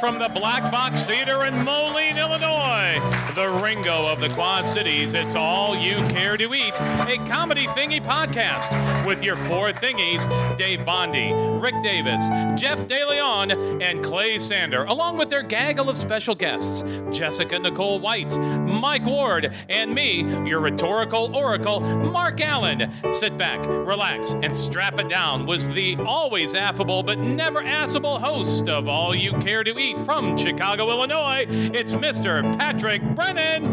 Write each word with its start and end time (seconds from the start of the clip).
from 0.00 0.18
the 0.18 0.30
Black 0.30 0.72
Box 0.72 1.02
Theater 1.02 1.44
in 1.44 1.62
Moline, 1.62 2.16
Illinois, 2.16 2.98
the 3.34 3.60
Ringo 3.62 4.10
of 4.10 4.18
the 4.18 4.30
Quad 4.30 4.66
Cities, 4.66 5.12
it's 5.12 5.34
All 5.34 5.76
You 5.76 5.96
Care 6.08 6.38
to 6.38 6.54
Eat, 6.54 6.72
a 6.80 7.22
comedy 7.26 7.66
thingy 7.66 8.00
podcast 8.00 9.06
with 9.06 9.22
your 9.22 9.36
four 9.36 9.72
thingies 9.72 10.26
Dave 10.56 10.86
Bondi, 10.86 11.34
Rick 11.34 11.74
Davis, 11.82 12.26
Jeff 12.58 12.78
DeLeon, 12.86 13.84
and 13.84 14.02
Clay 14.02 14.38
Sander, 14.38 14.84
along 14.84 15.18
with 15.18 15.28
their 15.28 15.42
gaggle 15.42 15.90
of 15.90 15.98
special 15.98 16.34
guests 16.34 16.82
Jessica 17.10 17.58
Nicole 17.58 18.00
White, 18.00 18.38
Mike 18.38 19.04
Ward, 19.04 19.54
and 19.68 19.94
me, 19.94 20.22
your 20.48 20.60
rhetorical 20.60 21.36
oracle, 21.36 21.80
Mark 21.80 22.40
Allen. 22.40 22.90
Sit 23.10 23.36
back, 23.36 23.62
relax, 23.66 24.30
and 24.30 24.56
strap 24.56 24.98
it 24.98 25.10
down 25.10 25.44
was 25.44 25.68
the 25.68 25.96
always 25.96 26.54
affable 26.54 27.02
but 27.02 27.18
never 27.18 27.60
assable 27.60 28.18
host 28.18 28.66
of 28.66 28.88
All 28.88 29.14
You 29.14 29.34
Care 29.40 29.62
to 29.62 29.78
Eat 29.78 29.89
from 29.98 30.36
Chicago, 30.36 30.88
Illinois. 30.90 31.44
It's 31.48 31.94
Mr. 31.94 32.42
Patrick 32.58 33.02
Brennan. 33.14 33.64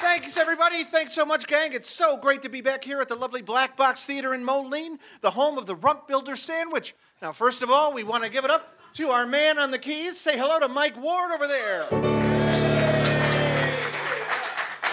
Thanks, 0.00 0.36
everybody. 0.36 0.84
Thanks 0.84 1.12
so 1.12 1.24
much, 1.24 1.46
gang. 1.46 1.72
It's 1.72 1.90
so 1.90 2.16
great 2.16 2.42
to 2.42 2.48
be 2.48 2.60
back 2.60 2.84
here 2.84 3.00
at 3.00 3.08
the 3.08 3.16
lovely 3.16 3.42
Black 3.42 3.76
Box 3.76 4.04
Theater 4.04 4.34
in 4.34 4.44
Moline, 4.44 4.98
the 5.20 5.30
home 5.30 5.58
of 5.58 5.66
the 5.66 5.74
Rump 5.74 6.06
Builder 6.06 6.36
Sandwich. 6.36 6.94
Now, 7.22 7.32
first 7.32 7.62
of 7.62 7.70
all, 7.70 7.92
we 7.92 8.04
want 8.04 8.24
to 8.24 8.30
give 8.30 8.44
it 8.44 8.50
up 8.50 8.74
to 8.94 9.10
our 9.10 9.26
man 9.26 9.58
on 9.58 9.70
the 9.70 9.78
keys. 9.78 10.18
Say 10.18 10.36
hello 10.36 10.58
to 10.60 10.68
Mike 10.68 11.00
Ward 11.00 11.32
over 11.32 11.46
there. 11.46 11.86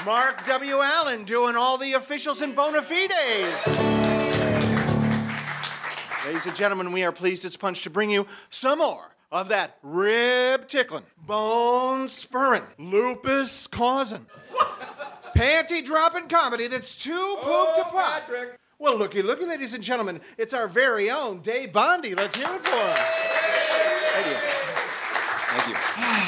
Mark 0.05 0.45
W. 0.45 0.81
Allen 0.81 1.23
doing 1.23 1.55
all 1.55 1.77
the 1.77 1.93
officials 1.93 2.41
and 2.43 2.55
bona 2.55 2.81
fides. 2.83 4.14
Ladies 6.25 6.47
and 6.47 6.55
gentlemen, 6.55 6.91
we 6.91 7.03
are 7.03 7.11
pleased 7.11 7.45
it's 7.45 7.55
punch 7.55 7.83
to 7.83 7.91
bring 7.91 8.09
you 8.09 8.25
some 8.49 8.79
more 8.79 9.15
of 9.31 9.49
that 9.49 9.77
rib 9.83 10.67
tickling, 10.67 11.03
bone 11.23 12.09
spurring, 12.09 12.63
lupus 12.79 13.67
causing, 13.67 14.25
panty 15.35 15.85
dropping 15.85 16.27
comedy 16.27 16.65
that's 16.67 16.95
too 16.95 17.35
poop 17.41 17.75
to 17.75 17.83
oh, 17.85 17.89
pop. 17.91 18.23
Well, 18.79 18.97
looky, 18.97 19.21
looky, 19.21 19.45
ladies 19.45 19.75
and 19.75 19.83
gentlemen, 19.83 20.19
it's 20.39 20.53
our 20.53 20.67
very 20.67 21.11
own 21.11 21.41
Dave 21.41 21.71
Bondi. 21.71 22.15
Let's 22.15 22.35
hear 22.35 22.49
it 22.51 22.65
for 22.65 22.75
us. 22.75 23.19
Thank 24.13 24.25
you. 24.25 24.35
Thank 25.53 25.67
you. 25.69 26.21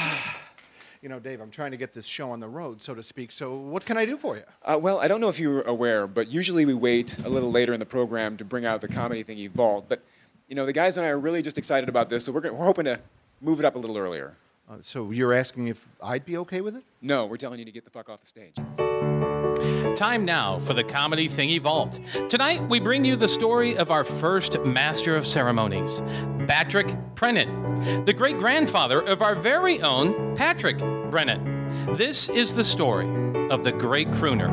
You 1.02 1.10
know, 1.10 1.20
Dave, 1.20 1.42
I'm 1.42 1.52
trying 1.52 1.72
to 1.72 1.78
get 1.78 1.94
this 1.94 2.06
show 2.06 2.32
on 2.32 2.40
the 2.40 2.48
road, 2.48 2.82
so 2.82 2.96
to 2.96 3.04
speak. 3.04 3.32
So, 3.32 3.52
what 3.56 3.86
can 3.86 3.98
I 3.98 4.06
do 4.06 4.18
for 4.18 4.36
you? 4.36 4.44
Uh, 4.64 4.80
well, 4.82 5.00
I 5.00 5.08
don't 5.08 5.22
know 5.22 5.30
if 5.30 5.40
you're 5.40 5.62
aware, 5.62 6.08
but 6.08 6.32
usually 6.32 6.66
we 6.66 6.74
wait 6.74 7.18
a 7.20 7.30
little 7.30 7.52
later 7.52 7.74
in 7.74 7.80
the 7.80 7.86
program 7.86 8.36
to 8.38 8.46
bring 8.46 8.66
out 8.66 8.82
the 8.82 8.88
comedy 8.88 9.22
thing 9.22 9.48
Vault. 9.50 9.86
But, 9.88 10.02
you 10.48 10.56
know, 10.56 10.66
the 10.66 10.74
guys 10.74 10.98
and 10.98 11.06
I 11.06 11.10
are 11.10 11.20
really 11.20 11.42
just 11.44 11.58
excited 11.58 11.88
about 11.88 12.10
this, 12.10 12.26
so 12.26 12.32
we're, 12.32 12.42
gonna, 12.42 12.56
we're 12.56 12.66
hoping 12.66 12.86
to 12.86 13.00
move 13.42 13.60
it 13.60 13.66
up 13.66 13.76
a 13.76 13.80
little 13.80 13.98
earlier. 13.98 14.36
Uh, 14.70 14.78
so, 14.82 15.12
you're 15.12 15.34
asking 15.34 15.68
if 15.68 15.86
I'd 16.02 16.26
be 16.26 16.38
okay 16.38 16.62
with 16.62 16.76
it? 16.76 16.84
No, 17.02 17.28
we're 17.28 17.38
telling 17.38 17.60
you 17.60 17.66
to 17.66 17.72
get 17.72 17.86
the 17.86 17.92
fuck 17.92 18.10
off 18.10 18.22
the 18.22 18.28
stage. 18.28 18.56
Time 19.96 20.26
now 20.26 20.60
for 20.60 20.74
the 20.74 20.84
Comedy 20.84 21.28
Thingy 21.28 21.62
Vault. 21.62 22.00
Tonight, 22.30 22.68
we 22.70 22.80
bring 22.80 23.06
you 23.06 23.16
the 23.16 23.28
story 23.28 23.78
of 23.78 23.90
our 23.92 24.04
first 24.04 24.60
Master 24.62 25.16
of 25.16 25.26
Ceremonies, 25.26 26.02
Patrick 26.48 26.96
Brennan, 27.16 28.06
the 28.06 28.14
great 28.14 28.38
grandfather 28.38 29.02
of 29.02 29.22
our 29.22 29.36
very 29.36 29.82
own 29.82 30.36
Patrick 30.36 30.78
Brennan. 31.10 31.96
This 31.96 32.30
is 32.30 32.54
the 32.54 32.64
story 32.64 33.08
of 33.50 33.64
the 33.64 33.72
great 33.72 34.10
crooner, 34.10 34.50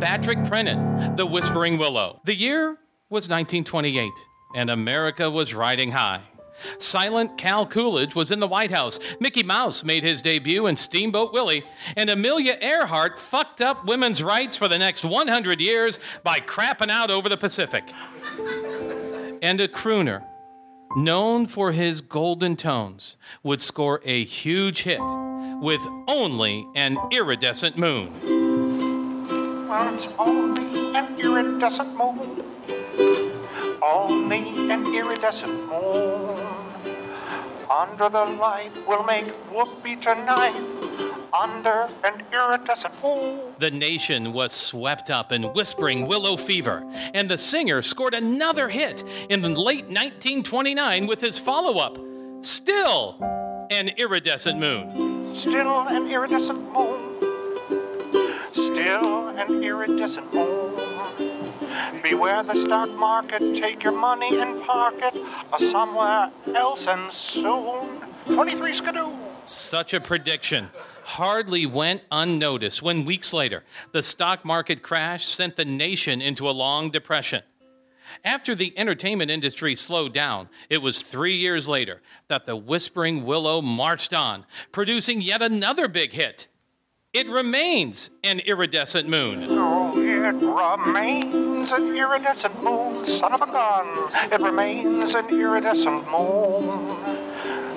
Patrick 0.00 0.42
Brennan, 0.44 1.16
the 1.16 1.26
Whispering 1.26 1.78
Willow. 1.78 2.20
The 2.24 2.34
year 2.34 2.78
was 3.08 3.28
1928, 3.28 4.10
and 4.54 4.70
America 4.70 5.30
was 5.30 5.54
riding 5.54 5.92
high. 5.92 6.22
Silent 6.78 7.36
Cal 7.38 7.66
Coolidge 7.66 8.14
was 8.14 8.30
in 8.30 8.40
the 8.40 8.48
White 8.48 8.70
House. 8.70 8.98
Mickey 9.20 9.42
Mouse 9.42 9.84
made 9.84 10.02
his 10.02 10.22
debut 10.22 10.66
in 10.66 10.76
Steamboat 10.76 11.32
Willie. 11.32 11.64
And 11.96 12.10
Amelia 12.10 12.56
Earhart 12.60 13.20
fucked 13.20 13.60
up 13.60 13.84
women's 13.84 14.22
rights 14.22 14.56
for 14.56 14.68
the 14.68 14.78
next 14.78 15.04
100 15.04 15.60
years 15.60 15.98
by 16.22 16.38
crapping 16.38 16.90
out 16.90 17.10
over 17.10 17.28
the 17.28 17.36
Pacific. 17.36 17.92
And 19.42 19.60
a 19.60 19.68
crooner, 19.68 20.24
known 20.96 21.46
for 21.46 21.72
his 21.72 22.00
golden 22.00 22.56
tones, 22.56 23.16
would 23.42 23.60
score 23.60 24.00
a 24.04 24.24
huge 24.24 24.82
hit 24.82 25.00
with 25.60 25.80
only 26.08 26.66
an 26.74 26.98
iridescent 27.10 27.78
moon. 27.78 29.68
Well, 29.68 29.94
it's 29.94 30.06
only 30.18 30.96
an 30.96 31.18
iridescent 31.18 31.96
moon. 31.96 32.51
Only 33.82 34.70
an 34.70 34.94
iridescent 34.94 35.68
moon. 35.68 36.38
Under 37.68 38.08
the 38.08 38.24
light 38.24 38.70
we'll 38.86 39.02
make 39.02 39.26
whoopee 39.50 39.96
tonight. 39.96 40.54
Under 41.32 41.88
an 42.04 42.22
iridescent 42.32 42.94
moon. 43.02 43.40
The 43.58 43.70
nation 43.70 44.32
was 44.32 44.52
swept 44.52 45.10
up 45.10 45.32
in 45.32 45.42
whispering 45.54 46.06
willow 46.06 46.36
fever, 46.36 46.84
and 47.12 47.28
the 47.28 47.38
singer 47.38 47.82
scored 47.82 48.14
another 48.14 48.68
hit 48.68 49.02
in 49.28 49.42
late 49.42 49.86
1929 49.86 51.06
with 51.06 51.20
his 51.20 51.38
follow 51.38 51.78
up, 51.78 51.98
Still 52.44 53.16
an 53.70 53.88
Iridescent 53.96 54.58
Moon. 54.58 55.36
Still 55.36 55.88
an 55.88 56.10
iridescent 56.10 56.72
moon. 56.72 57.16
Still 58.52 59.28
an 59.28 59.62
iridescent 59.62 60.34
moon. 60.34 60.71
Beware 62.12 62.42
the 62.42 62.62
stock 62.66 62.90
market, 62.90 63.38
take 63.58 63.82
your 63.82 63.94
money 63.94 64.38
and 64.38 64.60
park 64.64 64.96
it 64.98 65.16
uh, 65.50 65.58
somewhere 65.70 66.30
else 66.54 66.86
and 66.86 67.10
soon. 67.10 68.02
23 68.26 68.74
skidoo. 68.74 69.16
Such 69.44 69.94
a 69.94 70.00
prediction 70.00 70.68
hardly 71.04 71.64
went 71.64 72.02
unnoticed 72.10 72.82
when 72.82 73.06
weeks 73.06 73.32
later 73.32 73.64
the 73.92 74.02
stock 74.02 74.44
market 74.44 74.82
crash 74.82 75.24
sent 75.24 75.56
the 75.56 75.64
nation 75.64 76.20
into 76.20 76.50
a 76.50 76.52
long 76.52 76.90
depression. 76.90 77.44
After 78.26 78.54
the 78.54 78.78
entertainment 78.78 79.30
industry 79.30 79.74
slowed 79.74 80.12
down, 80.12 80.50
it 80.68 80.82
was 80.82 81.00
three 81.00 81.36
years 81.36 81.66
later 81.66 82.02
that 82.28 82.44
the 82.44 82.56
Whispering 82.56 83.24
Willow 83.24 83.62
marched 83.62 84.12
on, 84.12 84.44
producing 84.70 85.22
yet 85.22 85.40
another 85.40 85.88
big 85.88 86.12
hit. 86.12 86.46
It 87.14 87.26
remains 87.26 88.10
an 88.22 88.40
iridescent 88.40 89.08
moon. 89.08 90.01
It 90.24 90.34
remains 90.34 91.72
an 91.72 91.96
iridescent 91.96 92.62
moon, 92.62 93.04
son 93.06 93.32
of 93.32 93.42
a 93.42 93.46
gun. 93.46 94.08
It 94.30 94.40
remains 94.40 95.14
an 95.16 95.28
iridescent 95.28 96.08
moon. 96.10 96.88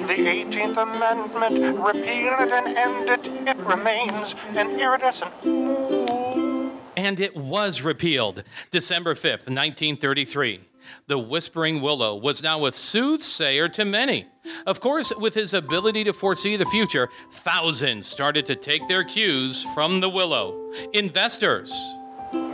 The 0.05 0.13
18th 0.13 0.77
Amendment 0.77 1.79
repealed 1.79 2.51
and 2.51 2.77
ended. 2.77 3.47
It 3.47 3.57
remains 3.57 4.35
an 4.55 4.79
iridescent 4.79 5.43
moon. 5.43 6.77
And 6.95 7.19
it 7.19 7.35
was 7.35 7.81
repealed 7.81 8.43
December 8.69 9.15
5th, 9.15 9.49
1933. 9.49 10.61
The 11.07 11.17
Whispering 11.17 11.81
Willow 11.81 12.15
was 12.15 12.43
now 12.43 12.65
a 12.67 12.71
soothsayer 12.71 13.67
to 13.69 13.85
many. 13.85 14.27
Of 14.67 14.79
course, 14.81 15.11
with 15.17 15.33
his 15.33 15.51
ability 15.51 16.03
to 16.03 16.13
foresee 16.13 16.57
the 16.57 16.65
future, 16.65 17.09
thousands 17.31 18.05
started 18.05 18.45
to 18.45 18.55
take 18.55 18.87
their 18.87 19.03
cues 19.03 19.63
from 19.73 19.99
the 19.99 20.09
Willow. 20.09 20.71
Investors, 20.93 21.73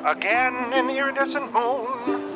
Again 0.06 0.56
an 0.74 0.90
iridescent 0.90 1.54
moon. 1.54 2.36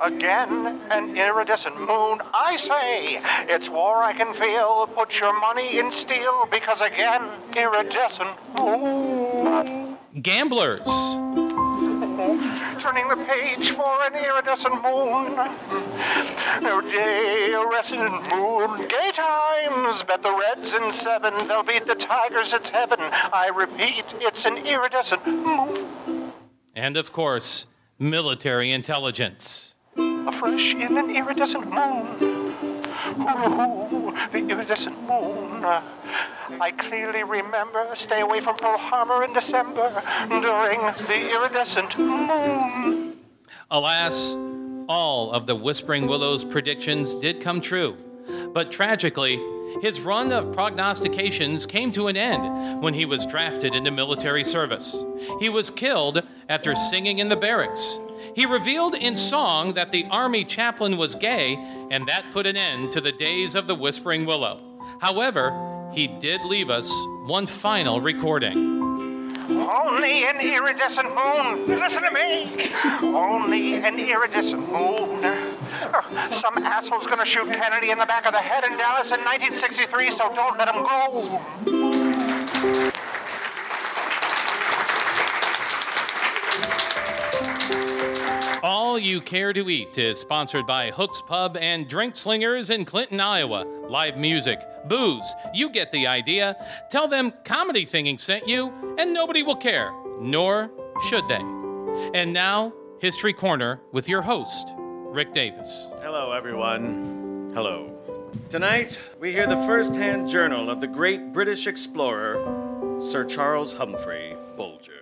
Again 0.00 0.80
an 0.90 1.16
iridescent 1.16 1.76
moon. 1.80 2.20
I 2.32 2.56
say, 2.56 3.20
it's 3.52 3.68
war 3.68 3.96
I 3.96 4.12
can 4.12 4.32
feel. 4.34 4.86
Put 4.94 5.18
your 5.18 5.38
money 5.40 5.78
in 5.78 5.90
steel 5.90 6.46
because 6.48 6.80
again, 6.80 7.28
iridescent 7.56 8.30
moon. 8.56 9.96
gamblers, 10.22 10.86
Turning 12.80 13.08
the 13.08 13.16
page 13.26 13.70
for 13.72 14.04
an 14.04 14.14
iridescent 14.14 14.80
moon. 14.82 15.34
No 16.62 16.80
day, 16.80 17.50
iridescent 17.52 18.32
moon. 18.32 18.86
Gay 18.88 19.10
times. 19.12 20.02
Bet 20.04 20.22
the 20.22 20.32
Reds 20.32 20.72
in 20.72 20.92
seven. 20.92 21.48
They'll 21.48 21.62
beat 21.64 21.86
the 21.86 21.94
Tigers. 21.96 22.52
It's 22.52 22.68
heaven. 22.68 23.00
I 23.00 23.50
repeat, 23.54 24.04
it's 24.20 24.44
an 24.44 24.58
iridescent 24.58 25.26
moon. 25.26 26.19
And 26.74 26.96
of 26.96 27.12
course, 27.12 27.66
military 27.98 28.72
intelligence. 28.72 29.74
Afresh 29.96 30.74
in 30.74 30.96
an 30.96 31.10
iridescent 31.10 31.66
moon. 31.66 32.50
Ooh, 33.18 34.14
the 34.32 34.38
iridescent 34.38 35.00
moon. 35.02 35.64
I 35.64 36.72
clearly 36.78 37.22
remember 37.24 37.86
stay 37.94 38.20
away 38.20 38.40
from 38.40 38.56
Pearl 38.56 38.78
Harbor 38.78 39.24
in 39.24 39.32
December 39.32 40.02
during 40.28 40.80
the 41.06 41.30
iridescent 41.30 41.98
moon. 41.98 43.18
Alas, 43.70 44.34
all 44.88 45.30
of 45.32 45.46
the 45.46 45.54
Whispering 45.54 46.06
Willow's 46.06 46.44
predictions 46.44 47.14
did 47.14 47.40
come 47.40 47.60
true. 47.60 47.96
But 48.52 48.72
tragically, 48.72 49.40
his 49.82 50.00
run 50.00 50.32
of 50.32 50.52
prognostications 50.52 51.64
came 51.64 51.92
to 51.92 52.08
an 52.08 52.16
end 52.16 52.82
when 52.82 52.94
he 52.94 53.04
was 53.04 53.24
drafted 53.24 53.74
into 53.74 53.90
military 53.90 54.44
service. 54.44 55.02
He 55.38 55.48
was 55.48 55.70
killed 55.70 56.26
after 56.50 56.74
singing 56.74 57.20
in 57.20 57.30
the 57.30 57.36
barracks. 57.36 57.98
He 58.34 58.44
revealed 58.44 58.94
in 58.94 59.16
song 59.16 59.72
that 59.74 59.92
the 59.92 60.04
army 60.10 60.44
chaplain 60.44 60.98
was 60.98 61.14
gay, 61.14 61.54
and 61.90 62.06
that 62.08 62.32
put 62.32 62.44
an 62.44 62.56
end 62.56 62.92
to 62.92 63.00
the 63.00 63.12
days 63.12 63.54
of 63.54 63.66
the 63.66 63.74
Whispering 63.74 64.26
Willow. 64.26 64.60
However, 65.00 65.88
he 65.94 66.06
did 66.06 66.44
leave 66.44 66.68
us 66.68 66.90
one 67.24 67.46
final 67.46 68.00
recording. 68.00 68.78
Only 69.50 70.26
an 70.26 70.40
iridescent 70.40 71.08
moon. 71.08 71.66
Listen 71.66 72.02
to 72.02 72.10
me. 72.10 72.68
Only 73.02 73.74
an 73.74 73.98
iridescent 73.98 74.70
moon. 74.70 75.20
Some 76.26 76.58
asshole's 76.58 77.06
gonna 77.06 77.24
shoot 77.24 77.46
Kennedy 77.46 77.90
in 77.90 77.98
the 77.98 78.06
back 78.06 78.26
of 78.26 78.32
the 78.32 78.38
head 78.38 78.64
in 78.64 78.76
Dallas 78.76 79.10
in 79.10 79.20
1963, 79.20 80.10
so 80.12 80.32
don't 80.34 80.58
let 80.58 80.72
him 80.72 80.82
go. 80.82 81.40
All 88.62 88.98
You 88.98 89.22
Care 89.22 89.54
to 89.54 89.70
Eat 89.70 89.96
is 89.96 90.20
sponsored 90.20 90.66
by 90.66 90.90
Hooks 90.90 91.22
Pub 91.22 91.56
and 91.56 91.88
Drink 91.88 92.14
Slingers 92.14 92.68
in 92.68 92.84
Clinton, 92.84 93.18
Iowa. 93.18 93.64
Live 93.88 94.18
music, 94.18 94.60
booze, 94.86 95.34
you 95.54 95.70
get 95.70 95.90
the 95.92 96.06
idea. 96.06 96.56
Tell 96.90 97.08
them 97.08 97.32
Comedy 97.44 97.86
Thingy 97.86 98.20
sent 98.20 98.46
you, 98.46 98.70
and 98.98 99.14
nobody 99.14 99.42
will 99.42 99.56
care, 99.56 99.92
nor 100.20 100.70
should 101.08 101.26
they. 101.26 101.40
And 102.12 102.34
now, 102.34 102.74
History 102.98 103.32
Corner 103.32 103.80
with 103.92 104.10
your 104.10 104.20
host, 104.20 104.74
Rick 104.76 105.32
Davis. 105.32 105.88
Hello, 106.02 106.32
everyone. 106.32 107.50
Hello. 107.54 107.96
Tonight, 108.50 108.98
we 109.18 109.32
hear 109.32 109.46
the 109.46 109.62
first 109.62 109.96
hand 109.96 110.28
journal 110.28 110.68
of 110.68 110.82
the 110.82 110.86
great 110.86 111.32
British 111.32 111.66
explorer, 111.66 113.00
Sir 113.00 113.24
Charles 113.24 113.72
Humphrey 113.72 114.36
Bolger. 114.58 114.99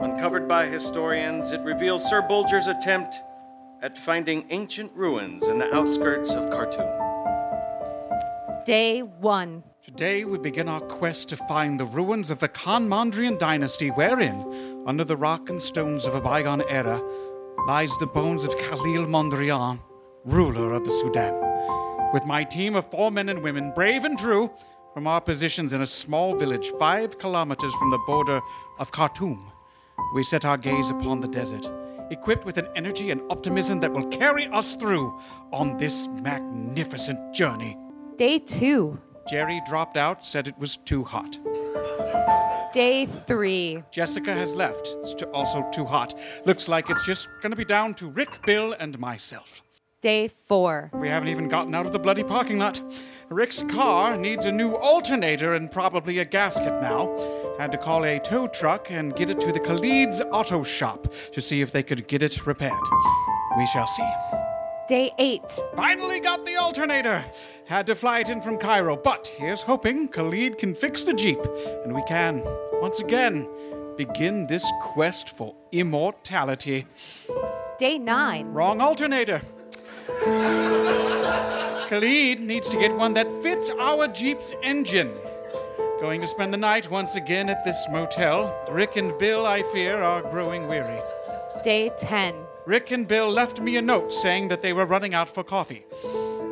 Uncovered 0.00 0.48
by 0.48 0.66
historians, 0.66 1.52
it 1.52 1.60
reveals 1.60 2.08
Sir 2.08 2.20
Bolger's 2.20 2.66
attempt 2.66 3.20
at 3.80 3.96
finding 3.96 4.44
ancient 4.50 4.92
ruins 4.94 5.46
in 5.46 5.58
the 5.58 5.72
outskirts 5.72 6.34
of 6.34 6.50
Khartoum. 6.50 6.88
Day 8.64 9.02
1. 9.02 9.62
Today 9.84 10.24
we 10.24 10.38
begin 10.38 10.68
our 10.68 10.80
quest 10.80 11.28
to 11.28 11.36
find 11.36 11.78
the 11.78 11.84
ruins 11.84 12.30
of 12.30 12.40
the 12.40 12.48
Khan 12.48 12.88
Mondrian 12.88 13.38
dynasty, 13.38 13.88
wherein, 13.88 14.82
under 14.86 15.04
the 15.04 15.16
rock 15.16 15.48
and 15.48 15.60
stones 15.60 16.06
of 16.06 16.14
a 16.14 16.20
bygone 16.20 16.64
era, 16.68 17.00
lies 17.68 17.96
the 17.98 18.06
bones 18.06 18.42
of 18.42 18.56
Khalil 18.58 19.06
Mondrian, 19.06 19.78
ruler 20.24 20.72
of 20.72 20.84
the 20.84 20.90
Sudan. 20.90 21.34
With 22.12 22.24
my 22.24 22.42
team 22.42 22.74
of 22.74 22.90
four 22.90 23.12
men 23.12 23.28
and 23.28 23.42
women, 23.42 23.72
brave 23.74 24.04
and 24.04 24.18
true, 24.18 24.50
from 24.92 25.06
our 25.06 25.20
positions 25.20 25.72
in 25.72 25.82
a 25.82 25.86
small 25.86 26.34
village 26.36 26.72
five 26.78 27.18
kilometers 27.18 27.72
from 27.74 27.90
the 27.90 28.02
border 28.06 28.40
of 28.78 28.90
Khartoum, 28.90 29.52
we 30.12 30.22
set 30.22 30.44
our 30.44 30.56
gaze 30.56 30.90
upon 30.90 31.20
the 31.20 31.28
desert, 31.28 31.70
equipped 32.10 32.44
with 32.44 32.58
an 32.58 32.68
energy 32.76 33.10
and 33.10 33.20
optimism 33.30 33.80
that 33.80 33.92
will 33.92 34.06
carry 34.08 34.46
us 34.48 34.74
through 34.74 35.18
on 35.52 35.76
this 35.76 36.08
magnificent 36.08 37.34
journey. 37.34 37.76
Day 38.16 38.38
2. 38.38 38.98
Jerry 39.28 39.60
dropped 39.66 39.96
out, 39.96 40.26
said 40.26 40.46
it 40.46 40.58
was 40.58 40.76
too 40.76 41.04
hot. 41.04 41.38
Day 42.72 43.06
3. 43.06 43.84
Jessica 43.90 44.32
has 44.32 44.54
left. 44.54 44.94
It's 45.00 45.14
t- 45.14 45.24
also 45.26 45.64
too 45.72 45.84
hot. 45.84 46.14
Looks 46.44 46.68
like 46.68 46.90
it's 46.90 47.06
just 47.06 47.28
gonna 47.40 47.56
be 47.56 47.64
down 47.64 47.94
to 47.94 48.08
Rick, 48.08 48.44
Bill, 48.44 48.74
and 48.78 48.98
myself. 48.98 49.62
Day 50.00 50.28
4. 50.48 50.90
We 50.92 51.08
haven't 51.08 51.28
even 51.28 51.48
gotten 51.48 51.74
out 51.74 51.86
of 51.86 51.92
the 51.92 51.98
bloody 51.98 52.24
parking 52.24 52.58
lot. 52.58 52.82
Rick's 53.30 53.62
car 53.62 54.16
needs 54.18 54.44
a 54.44 54.52
new 54.52 54.74
alternator 54.74 55.54
and 55.54 55.70
probably 55.70 56.18
a 56.18 56.24
gasket 56.24 56.82
now. 56.82 57.06
Had 57.58 57.70
to 57.70 57.78
call 57.78 58.04
a 58.04 58.18
tow 58.18 58.48
truck 58.48 58.90
and 58.90 59.14
get 59.14 59.30
it 59.30 59.38
to 59.40 59.52
the 59.52 59.60
Khalid's 59.60 60.20
auto 60.20 60.64
shop 60.64 61.12
to 61.32 61.40
see 61.40 61.60
if 61.60 61.70
they 61.70 61.84
could 61.84 62.08
get 62.08 62.20
it 62.22 62.46
repaired. 62.46 62.72
We 63.56 63.66
shall 63.66 63.86
see. 63.86 64.10
Day 64.88 65.12
8. 65.18 65.40
Finally 65.76 66.18
got 66.18 66.44
the 66.44 66.56
alternator. 66.56 67.24
Had 67.66 67.86
to 67.86 67.94
fly 67.94 68.18
it 68.18 68.28
in 68.28 68.42
from 68.42 68.58
Cairo, 68.58 68.96
but 68.96 69.28
here's 69.28 69.62
hoping 69.62 70.08
Khalid 70.08 70.58
can 70.58 70.74
fix 70.74 71.04
the 71.04 71.14
Jeep 71.14 71.38
and 71.84 71.94
we 71.94 72.02
can, 72.02 72.42
once 72.82 72.98
again, 72.98 73.48
begin 73.96 74.48
this 74.48 74.68
quest 74.82 75.30
for 75.30 75.54
immortality. 75.70 76.86
Day 77.78 77.98
9. 77.98 78.48
Wrong 78.48 78.80
alternator. 78.80 79.40
Khalid 81.88 82.40
needs 82.40 82.68
to 82.68 82.76
get 82.76 82.96
one 82.96 83.14
that 83.14 83.28
fits 83.42 83.70
our 83.78 84.08
Jeep's 84.08 84.52
engine. 84.62 85.12
Going 86.04 86.20
to 86.20 86.26
spend 86.26 86.52
the 86.52 86.58
night 86.58 86.90
once 86.90 87.16
again 87.16 87.48
at 87.48 87.64
this 87.64 87.86
motel. 87.90 88.54
Rick 88.70 88.96
and 88.96 89.16
Bill, 89.16 89.46
I 89.46 89.62
fear, 89.62 90.02
are 90.02 90.20
growing 90.20 90.68
weary. 90.68 91.00
Day 91.62 91.90
10. 91.96 92.34
Rick 92.66 92.90
and 92.90 93.08
Bill 93.08 93.30
left 93.30 93.58
me 93.58 93.78
a 93.78 93.82
note 93.82 94.12
saying 94.12 94.48
that 94.48 94.60
they 94.60 94.74
were 94.74 94.84
running 94.84 95.14
out 95.14 95.30
for 95.30 95.42
coffee. 95.42 95.86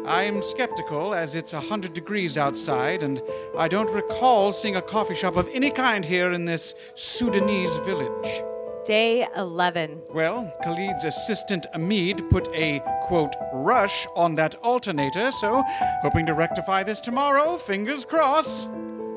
I'm 0.07 0.41
skeptical 0.41 1.13
as 1.13 1.35
it's 1.35 1.53
100 1.53 1.93
degrees 1.93 2.39
outside, 2.39 3.03
and 3.03 3.21
I 3.55 3.69
don't 3.69 3.91
recall 3.91 4.53
seeing 4.53 4.77
a 4.77 4.81
coffee 4.81 5.15
shop 5.15 5.37
of 5.37 5.47
any 5.53 5.71
kind 5.71 6.03
here 6.03 6.33
in 6.33 6.47
this 6.47 6.75
Sudanese 6.95 7.77
village. 7.85 8.43
Day 8.87 9.29
11. 9.37 10.01
Well, 10.15 10.51
Khalid's 10.65 11.05
assistant 11.05 11.67
Amid 11.75 12.31
put 12.31 12.49
a 12.55 12.81
quote 13.03 13.35
rush 13.53 14.07
on 14.17 14.35
that 14.37 14.55
alternator, 14.63 15.31
so 15.31 15.63
hoping 16.01 16.25
to 16.25 16.33
rectify 16.33 16.85
this 16.85 17.01
tomorrow, 17.01 17.59
fingers 17.59 18.07
crossed. 18.07 18.67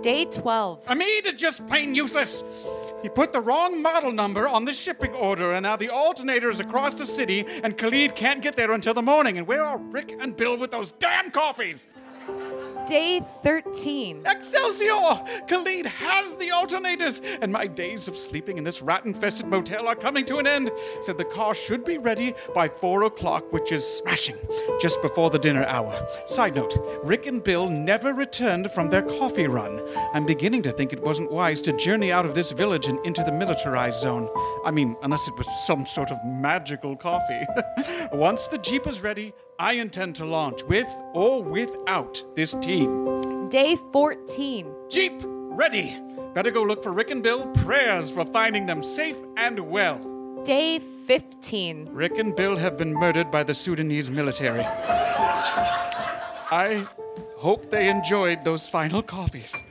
Day 0.06 0.26
12. 0.26 0.84
Amid 0.86 1.26
is 1.26 1.34
just 1.34 1.66
plain 1.66 1.96
useless. 1.96 2.44
He 3.02 3.10
put 3.10 3.34
the 3.34 3.42
wrong 3.42 3.82
model 3.82 4.12
number 4.12 4.48
on 4.48 4.64
the 4.64 4.72
shipping 4.72 5.12
order, 5.14 5.54
and 5.54 5.64
now 5.64 5.78
the 5.78 5.90
alternator 5.90 6.48
is 6.48 6.60
across 6.60 6.94
the 6.94 7.08
city, 7.08 7.44
and 7.64 7.76
Khalid 7.76 8.16
can't 8.16 8.40
get 8.40 8.56
there 8.56 8.72
until 8.74 8.94
the 8.94 9.02
morning. 9.02 9.40
And 9.40 9.48
where 9.48 9.66
are 9.66 9.80
Rick 9.80 10.16
and 10.20 10.38
Bill 10.38 10.58
with 10.58 10.70
those 10.70 10.92
damn 10.92 11.32
coffees? 11.32 11.88
Day 12.86 13.22
13. 13.42 14.24
Excelsior! 14.28 15.20
Khalid 15.48 15.88
has 15.88 16.36
the 16.36 16.50
alternators, 16.50 17.20
and 17.42 17.52
my 17.52 17.66
days 17.66 18.08
of 18.08 18.16
sleeping 18.16 18.60
in 18.60 18.64
this 18.64 18.84
rat 18.84 19.06
infested 19.06 19.48
motel 19.48 19.88
are 19.88 19.96
coming 19.96 20.24
to 20.26 20.38
an 20.38 20.46
end. 20.46 20.70
Said 21.02 21.18
the 21.18 21.26
car 21.26 21.56
should 21.56 21.84
be 21.84 21.98
ready 21.98 22.36
by 22.54 22.70
4 22.70 23.04
o'clock, 23.04 23.52
which 23.52 23.72
is 23.72 23.84
smashing, 23.84 24.38
just 24.80 25.02
before 25.02 25.32
the 25.32 25.40
dinner 25.40 25.66
hour. 25.66 26.08
Side 26.28 26.56
note 26.56 26.76
Rick 27.04 27.26
and 27.26 27.44
Bill 27.44 27.68
never 27.68 28.14
returned 28.14 28.70
from 28.72 28.92
their 28.92 29.04
coffee 29.04 29.48
run. 29.48 29.82
I'm 30.14 30.28
beginning 30.28 30.62
to 30.64 30.72
think 30.72 30.94
it 30.94 31.02
wasn't 31.02 31.32
wise 31.32 31.62
to 31.62 31.74
journey 31.74 32.12
out 32.12 32.26
of 32.26 32.36
this 32.36 32.52
village 32.52 32.86
and 32.86 33.04
into 33.04 33.24
the 33.24 33.32
militarized 33.32 34.00
zone. 34.00 34.30
I 34.64 34.70
mean, 34.70 34.96
unless 35.02 35.28
it 35.28 35.36
was 35.36 35.48
some 35.66 35.88
sort 35.88 36.12
of 36.12 36.24
magical 36.24 36.96
coffee. 36.96 37.46
Once 38.12 38.46
the 38.46 38.60
Jeep 38.60 38.86
is 38.86 39.02
ready, 39.02 39.34
I 39.58 39.74
intend 39.74 40.18
to 40.18 40.26
launch 40.26 40.64
with 40.64 40.88
or 41.14 41.42
without 41.42 42.22
this 42.36 42.54
team. 42.56 43.48
Day 43.48 43.78
14. 43.94 44.68
Jeep, 44.90 45.14
ready. 45.24 45.98
Better 46.34 46.52
go 46.52 46.62
look 46.64 46.84
for 46.84 46.92
Rick 46.92 47.12
and 47.12 47.24
Bill. 47.24 47.48
Prayers 47.64 48.12
for 48.12 48.26
finding 48.26 48.66
them 48.66 48.84
safe 48.84 49.16
and 49.38 49.58
well. 49.72 50.44
Day 50.44 50.80
15. 50.80 51.88
Rick 51.94 52.18
and 52.18 52.36
Bill 52.36 52.58
have 52.58 52.78
been 52.78 52.94
murdered 52.94 53.32
by 53.32 53.44
the 53.44 53.56
Sudanese 53.56 54.10
military. 54.10 54.66
I 56.52 56.86
hope 57.38 57.72
they 57.72 57.88
enjoyed 57.88 58.44
those 58.44 58.68
final 58.68 59.02
coffees. 59.02 59.64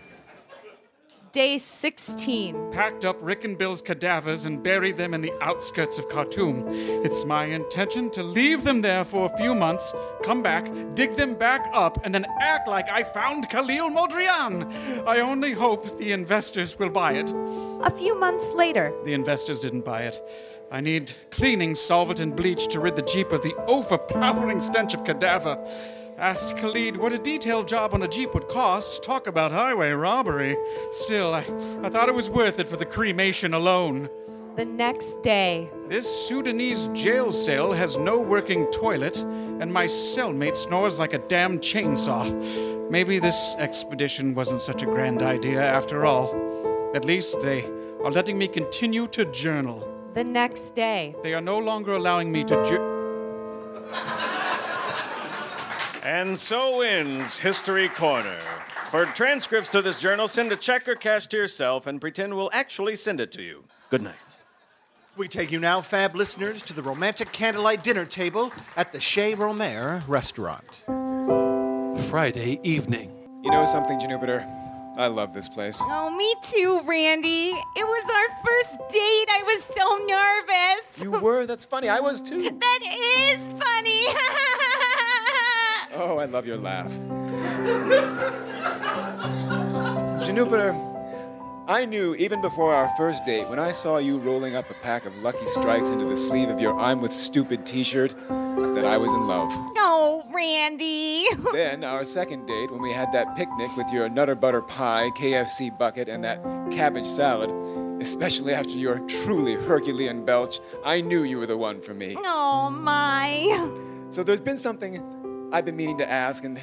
Day 1.34 1.58
16. 1.58 2.70
Packed 2.70 3.04
up 3.04 3.16
Rick 3.20 3.42
and 3.42 3.58
Bill's 3.58 3.82
cadavers 3.82 4.44
and 4.44 4.62
buried 4.62 4.96
them 4.96 5.12
in 5.12 5.20
the 5.20 5.32
outskirts 5.40 5.98
of 5.98 6.08
Khartoum. 6.08 6.62
It's 7.04 7.24
my 7.24 7.46
intention 7.46 8.08
to 8.10 8.22
leave 8.22 8.62
them 8.62 8.82
there 8.82 9.04
for 9.04 9.26
a 9.26 9.36
few 9.36 9.52
months, 9.52 9.92
come 10.22 10.42
back, 10.44 10.70
dig 10.94 11.16
them 11.16 11.34
back 11.34 11.68
up, 11.72 11.98
and 12.04 12.14
then 12.14 12.24
act 12.40 12.68
like 12.68 12.88
I 12.88 13.02
found 13.02 13.50
Khalil 13.50 13.90
Mondrian. 13.90 14.72
I 15.08 15.18
only 15.18 15.54
hope 15.54 15.98
the 15.98 16.12
investors 16.12 16.78
will 16.78 16.90
buy 16.90 17.14
it. 17.14 17.32
A 17.82 17.90
few 17.90 18.16
months 18.16 18.52
later. 18.52 18.92
The 19.04 19.14
investors 19.14 19.58
didn't 19.58 19.84
buy 19.84 20.02
it. 20.02 20.22
I 20.70 20.80
need 20.80 21.14
cleaning 21.32 21.74
solvent 21.74 22.20
and 22.20 22.36
bleach 22.36 22.68
to 22.68 22.78
rid 22.78 22.94
the 22.94 23.02
Jeep 23.02 23.32
of 23.32 23.42
the 23.42 23.56
overpowering 23.66 24.62
stench 24.62 24.94
of 24.94 25.02
cadaver. 25.02 25.58
Asked 26.18 26.56
Khalid 26.58 26.96
what 26.96 27.12
a 27.12 27.18
detailed 27.18 27.66
job 27.66 27.92
on 27.92 28.02
a 28.02 28.08
Jeep 28.08 28.34
would 28.34 28.48
cost. 28.48 29.02
Talk 29.02 29.26
about 29.26 29.50
highway 29.50 29.90
robbery. 29.90 30.56
Still, 30.92 31.34
I, 31.34 31.40
I 31.82 31.88
thought 31.88 32.08
it 32.08 32.14
was 32.14 32.30
worth 32.30 32.60
it 32.60 32.68
for 32.68 32.76
the 32.76 32.86
cremation 32.86 33.52
alone. 33.52 34.08
The 34.54 34.64
next 34.64 35.20
day. 35.22 35.68
This 35.88 36.08
Sudanese 36.28 36.88
jail 36.92 37.32
cell 37.32 37.72
has 37.72 37.96
no 37.96 38.20
working 38.20 38.66
toilet, 38.66 39.18
and 39.22 39.72
my 39.72 39.86
cellmate 39.86 40.56
snores 40.56 41.00
like 41.00 41.14
a 41.14 41.18
damn 41.18 41.58
chainsaw. 41.58 42.30
Maybe 42.88 43.18
this 43.18 43.56
expedition 43.58 44.34
wasn't 44.34 44.60
such 44.60 44.82
a 44.82 44.86
grand 44.86 45.20
idea 45.20 45.60
after 45.60 46.06
all. 46.06 46.32
At 46.94 47.04
least 47.04 47.40
they 47.40 47.64
are 48.04 48.12
letting 48.12 48.38
me 48.38 48.46
continue 48.46 49.08
to 49.08 49.24
journal. 49.24 49.88
The 50.14 50.22
next 50.22 50.76
day. 50.76 51.16
They 51.24 51.34
are 51.34 51.40
no 51.40 51.58
longer 51.58 51.94
allowing 51.94 52.30
me 52.30 52.44
to 52.44 52.54
ju- 52.64 52.93
And 56.04 56.38
so 56.38 56.82
ends 56.82 57.38
History 57.38 57.88
Corner. 57.88 58.38
For 58.90 59.06
transcripts 59.06 59.70
to 59.70 59.80
this 59.80 59.98
journal, 59.98 60.28
send 60.28 60.52
a 60.52 60.56
check 60.56 60.86
or 60.86 60.94
cash 60.94 61.26
to 61.28 61.36
yourself 61.38 61.86
and 61.86 61.98
pretend 61.98 62.34
we'll 62.34 62.50
actually 62.52 62.94
send 62.94 63.22
it 63.22 63.32
to 63.32 63.42
you. 63.42 63.64
Good 63.88 64.02
night. 64.02 64.14
We 65.16 65.28
take 65.28 65.50
you 65.50 65.58
now, 65.58 65.80
fab 65.80 66.14
listeners, 66.14 66.60
to 66.64 66.74
the 66.74 66.82
romantic 66.82 67.32
candlelight 67.32 67.82
dinner 67.82 68.04
table 68.04 68.52
at 68.76 68.92
the 68.92 69.00
Chez 69.00 69.34
Romer 69.34 70.02
restaurant. 70.06 70.82
Friday 72.10 72.60
evening. 72.62 73.10
You 73.42 73.50
know 73.50 73.64
something, 73.64 73.98
Juniper? 73.98 74.44
I 74.98 75.06
love 75.06 75.32
this 75.32 75.48
place. 75.48 75.78
Oh, 75.80 76.10
me 76.10 76.34
too, 76.42 76.82
Randy. 76.86 77.48
It 77.48 77.86
was 77.86 78.04
our 78.10 78.42
first 78.44 78.90
date. 78.92 79.26
I 79.30 79.42
was 79.46 79.64
so 79.64 79.96
nervous. 80.04 81.02
You 81.02 81.24
were? 81.24 81.46
That's 81.46 81.64
funny. 81.64 81.88
I 81.88 82.00
was 82.00 82.20
too. 82.20 82.42
That 82.60 82.80
is 82.82 83.38
funny. 83.58 84.06
Oh, 85.96 86.18
I 86.18 86.24
love 86.26 86.46
your 86.46 86.56
laugh. 86.56 86.90
Juniper, 90.24 90.70
I 91.68 91.84
knew 91.84 92.14
even 92.16 92.40
before 92.40 92.74
our 92.74 92.88
first 92.96 93.24
date, 93.24 93.48
when 93.48 93.58
I 93.58 93.72
saw 93.72 93.98
you 93.98 94.18
rolling 94.18 94.56
up 94.56 94.68
a 94.70 94.74
pack 94.74 95.06
of 95.06 95.16
Lucky 95.18 95.46
Strikes 95.46 95.90
into 95.90 96.04
the 96.04 96.16
sleeve 96.16 96.48
of 96.48 96.60
your 96.60 96.78
I'm 96.78 97.00
with 97.00 97.12
Stupid 97.12 97.64
t 97.66 97.84
shirt, 97.84 98.14
that 98.28 98.84
I 98.84 98.96
was 98.96 99.12
in 99.12 99.26
love. 99.26 99.50
oh, 99.76 100.24
Randy. 100.34 101.26
Then, 101.52 101.84
our 101.84 102.04
second 102.04 102.46
date, 102.46 102.70
when 102.70 102.82
we 102.82 102.92
had 102.92 103.12
that 103.12 103.36
picnic 103.36 103.74
with 103.76 103.90
your 103.92 104.08
Nutter 104.08 104.34
Butter 104.34 104.62
Pie, 104.62 105.10
KFC 105.16 105.76
bucket, 105.78 106.08
and 106.08 106.24
that 106.24 106.42
cabbage 106.72 107.06
salad, 107.06 107.50
especially 108.02 108.52
after 108.52 108.76
your 108.76 108.98
truly 109.00 109.54
Herculean 109.54 110.24
belch, 110.24 110.58
I 110.84 111.00
knew 111.00 111.22
you 111.22 111.38
were 111.38 111.46
the 111.46 111.56
one 111.56 111.80
for 111.80 111.94
me. 111.94 112.16
Oh, 112.18 112.70
my. 112.70 113.70
So 114.10 114.22
there's 114.22 114.40
been 114.40 114.58
something 114.58 115.02
I've 115.54 115.64
been 115.64 115.76
meaning 115.76 115.98
to 115.98 116.10
ask, 116.10 116.42
and 116.42 116.60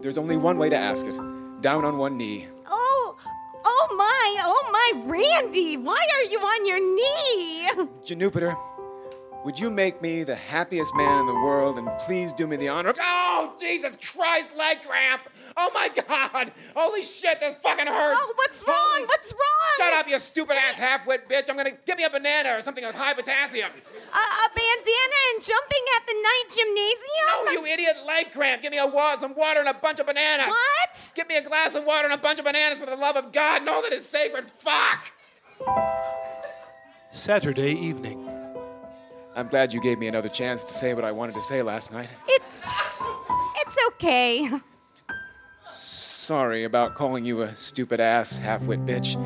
there's 0.00 0.18
only 0.18 0.36
one 0.36 0.58
way 0.58 0.68
to 0.68 0.76
ask 0.76 1.06
it 1.06 1.16
down 1.60 1.84
on 1.84 1.98
one 1.98 2.16
knee. 2.16 2.48
Oh, 2.68 3.16
oh, 3.64 3.94
my. 3.96 4.38
Oh, 4.42 4.70
my, 4.72 5.02
Randy. 5.06 5.76
Why 5.76 6.04
are 6.14 6.24
you 6.24 6.40
on 6.40 6.66
your 6.66 6.80
knee? 6.96 7.86
Juniper, 8.04 8.56
would 9.44 9.58
you 9.60 9.68
make 9.70 10.00
me 10.00 10.22
the 10.24 10.34
happiest 10.34 10.94
man 10.94 11.20
in 11.20 11.26
the 11.26 11.34
world 11.34 11.78
and 11.78 11.88
please 12.00 12.32
do 12.32 12.46
me 12.46 12.56
the 12.56 12.68
honor 12.68 12.90
of. 12.90 12.96
Oh, 13.00 13.54
Jesus 13.60 13.96
Christ, 13.96 14.56
leg 14.56 14.82
cramp! 14.82 15.22
Oh 15.56 15.70
my 15.74 15.88
God! 15.88 16.50
Holy 16.74 17.02
shit, 17.02 17.40
this 17.40 17.54
fucking 17.56 17.86
hurts! 17.86 18.18
Oh, 18.20 18.32
what's 18.36 18.62
wrong? 18.66 18.76
Holy- 18.76 19.06
What's 19.06 19.32
wrong? 19.32 19.40
Shut 19.76 19.92
up, 19.92 20.08
you 20.08 20.18
stupid 20.18 20.56
ass 20.56 20.76
half-wit 20.76 21.28
bitch! 21.28 21.50
I'm 21.50 21.56
gonna 21.56 21.72
give 21.86 21.98
me 21.98 22.04
a 22.04 22.10
banana 22.10 22.56
or 22.56 22.62
something 22.62 22.84
with 22.84 22.94
high 22.96 23.12
potassium. 23.14 23.70
A, 23.70 24.16
a 24.16 24.48
bandana 24.54 25.20
and 25.34 25.42
jumping 25.44 25.84
at 25.96 26.06
the 26.06 26.14
night 26.14 26.44
gymnasium? 26.48 27.44
No, 27.44 27.50
you 27.52 27.66
idiot 27.66 27.96
leg 28.06 28.32
cramp! 28.32 28.62
Give 28.62 28.72
me 28.72 28.78
a 28.78 28.86
wa- 28.86 29.16
some 29.16 29.34
water 29.34 29.60
and 29.60 29.68
a 29.68 29.74
bunch 29.74 30.00
of 30.00 30.06
bananas. 30.06 30.46
What? 30.48 31.12
Give 31.14 31.28
me 31.28 31.36
a 31.36 31.42
glass 31.42 31.74
of 31.74 31.84
water 31.84 32.06
and 32.06 32.14
a 32.14 32.18
bunch 32.22 32.38
of 32.38 32.44
bananas 32.46 32.80
for 32.80 32.86
the 32.86 32.96
love 32.96 33.16
of 33.16 33.30
God. 33.32 33.62
Know 33.64 33.82
that 33.82 33.92
is 33.92 34.06
sacred. 34.08 34.50
Fuck! 34.50 35.12
Saturday 37.12 37.72
evening. 37.72 38.23
I'm 39.36 39.48
glad 39.48 39.72
you 39.72 39.80
gave 39.80 39.98
me 39.98 40.06
another 40.06 40.28
chance 40.28 40.62
to 40.62 40.74
say 40.74 40.94
what 40.94 41.04
I 41.04 41.10
wanted 41.10 41.34
to 41.34 41.42
say 41.42 41.60
last 41.62 41.90
night. 41.90 42.08
It's. 42.28 42.60
It's 43.56 43.76
okay. 43.88 44.48
Sorry 45.72 46.62
about 46.64 46.94
calling 46.94 47.24
you 47.24 47.42
a 47.42 47.54
stupid 47.56 47.98
ass 47.98 48.36
half-wit 48.36 48.86
bitch. 48.86 49.20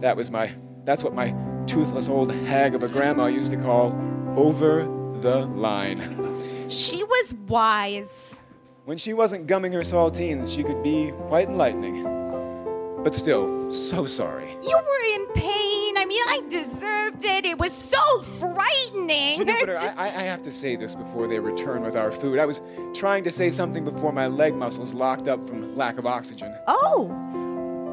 That 0.00 0.16
was 0.16 0.30
my 0.30 0.52
that's 0.84 1.04
what 1.04 1.14
my 1.14 1.34
toothless 1.66 2.08
old 2.08 2.32
hag 2.32 2.74
of 2.74 2.82
a 2.82 2.88
grandma 2.88 3.26
used 3.26 3.52
to 3.52 3.56
call 3.56 3.96
over 4.36 4.82
the 5.20 5.46
line. 5.46 6.68
She 6.68 7.04
was 7.04 7.34
wise. 7.46 8.36
When 8.84 8.98
she 8.98 9.14
wasn't 9.14 9.46
gumming 9.46 9.72
her 9.72 9.80
saltines, 9.80 10.54
she 10.54 10.64
could 10.64 10.82
be 10.82 11.12
quite 11.28 11.48
enlightening. 11.48 12.02
But 13.04 13.14
still, 13.14 13.70
so 13.70 14.04
sorry. 14.06 14.56
You 14.62 14.76
were 14.76 15.14
in 15.14 15.26
pain. 15.28 15.83
I 16.04 16.06
mean, 16.06 16.22
I 16.28 16.42
deserved 16.50 17.24
it. 17.24 17.46
It 17.46 17.58
was 17.58 17.72
so 17.72 18.20
frightening. 18.38 19.38
Juniper, 19.38 19.66
Just- 19.72 19.96
I 19.96 20.04
I 20.08 20.22
have 20.24 20.42
to 20.42 20.50
say 20.50 20.76
this 20.76 20.94
before 20.94 21.26
they 21.26 21.40
return 21.40 21.80
with 21.80 21.96
our 21.96 22.12
food. 22.12 22.38
I 22.38 22.44
was 22.44 22.60
trying 22.92 23.24
to 23.24 23.30
say 23.30 23.50
something 23.50 23.86
before 23.86 24.12
my 24.12 24.26
leg 24.26 24.54
muscles 24.54 24.92
locked 24.92 25.28
up 25.28 25.48
from 25.48 25.74
lack 25.74 25.96
of 25.96 26.04
oxygen. 26.06 26.54
Oh, 26.66 27.08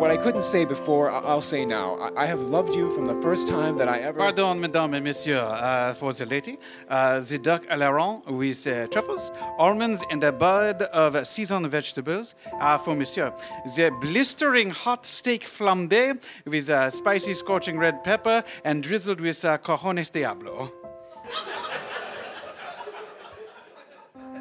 What 0.01 0.09
I 0.09 0.17
couldn't 0.17 0.45
say 0.45 0.65
before, 0.65 1.11
I'll 1.11 1.43
say 1.43 1.63
now. 1.63 2.11
I, 2.17 2.25
have 2.25 2.39
loved 2.39 2.73
you 2.73 2.89
from 2.89 3.05
the 3.05 3.21
first 3.21 3.47
time 3.47 3.77
that 3.77 3.87
I 3.87 3.99
ever. 3.99 4.17
Pardon, 4.17 4.59
mesdames 4.59 4.95
et 4.95 4.99
messieurs, 4.99 5.37
uh, 5.37 5.93
for 5.93 6.11
the 6.11 6.25
lady. 6.25 6.57
Uh, 6.89 7.19
the 7.19 7.37
duck 7.37 7.67
à 7.67 7.77
la 7.77 7.89
ronde 7.89 8.23
with 8.25 8.65
uh, 8.65 8.87
truffles, 8.87 9.29
almonds, 9.59 10.03
and 10.09 10.23
a 10.23 10.31
bud 10.31 10.81
of 10.81 11.27
seasoned 11.27 11.67
vegetables. 11.67 12.33
Uh, 12.59 12.79
for 12.79 12.95
monsieur, 12.95 13.31
the 13.75 13.91
blistering 14.01 14.71
hot 14.71 15.05
steak 15.05 15.43
flambé 15.43 16.19
with 16.47 16.67
uh, 16.71 16.89
spicy 16.89 17.35
scorching 17.35 17.77
red 17.77 18.03
pepper 18.03 18.43
and 18.65 18.81
drizzled 18.81 19.21
with 19.21 19.45
uh, 19.45 19.59
cojones 19.59 20.11
diablo. 20.11 20.71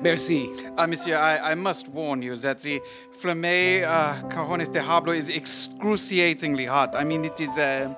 Merci. 0.01 0.51
Uh, 0.79 0.87
monsieur, 0.87 1.17
I, 1.17 1.51
I 1.51 1.55
must 1.55 1.87
warn 1.89 2.23
you 2.23 2.35
that 2.37 2.61
the 2.61 2.81
flambé 3.21 3.85
uh, 3.85 4.15
cojones 4.31 4.69
diablo 4.69 5.13
is 5.13 5.29
excruciatingly 5.29 6.67
hot. 6.67 6.95
I 6.95 7.05
mean, 7.05 7.25
it 7.25 7.39
is 7.41 7.51
uh, 7.59 7.95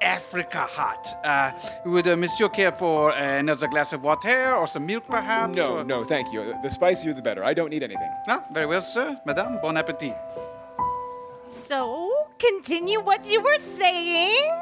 Africa 0.00 0.58
hot. 0.60 1.06
Uh, 1.24 1.52
would 1.86 2.06
uh, 2.06 2.16
monsieur 2.16 2.48
care 2.48 2.72
for 2.72 3.10
uh, 3.12 3.38
another 3.38 3.66
glass 3.68 3.92
of 3.92 4.02
water 4.02 4.54
or 4.54 4.66
some 4.66 4.86
milk, 4.86 5.04
perhaps? 5.08 5.54
No, 5.56 5.78
or- 5.78 5.84
no, 5.84 6.04
thank 6.04 6.32
you. 6.32 6.54
The 6.62 6.68
spicier 6.70 7.12
the 7.14 7.22
better. 7.22 7.42
I 7.42 7.54
don't 7.54 7.70
need 7.70 7.82
anything. 7.82 8.10
Ah, 8.28 8.44
very 8.52 8.66
well, 8.66 8.82
sir. 8.82 9.16
Madame, 9.26 9.58
bon 9.62 9.74
appétit. 9.76 10.14
so 11.66 12.10
continue 12.38 13.00
what 13.00 13.26
you 13.30 13.40
were 13.42 13.58
saying. 13.78 14.60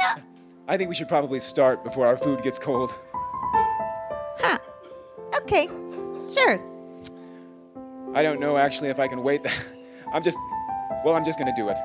I 0.68 0.76
think 0.76 0.88
we 0.88 0.94
should 0.94 1.08
probably 1.08 1.40
start 1.40 1.82
before 1.84 2.06
our 2.06 2.16
food 2.16 2.42
gets 2.42 2.58
cold. 2.58 2.94
Huh. 4.38 4.58
Okay, 5.42 5.66
sure. 6.32 6.60
I 8.14 8.22
don't 8.22 8.38
know 8.40 8.56
actually 8.56 8.90
if 8.90 8.98
I 8.98 9.08
can 9.08 9.22
wait. 9.22 9.42
I'm 10.12 10.22
just. 10.22 10.38
Well, 11.04 11.14
I'm 11.14 11.24
just 11.24 11.38
gonna 11.38 11.54
do 11.56 11.68
it. 11.68 11.78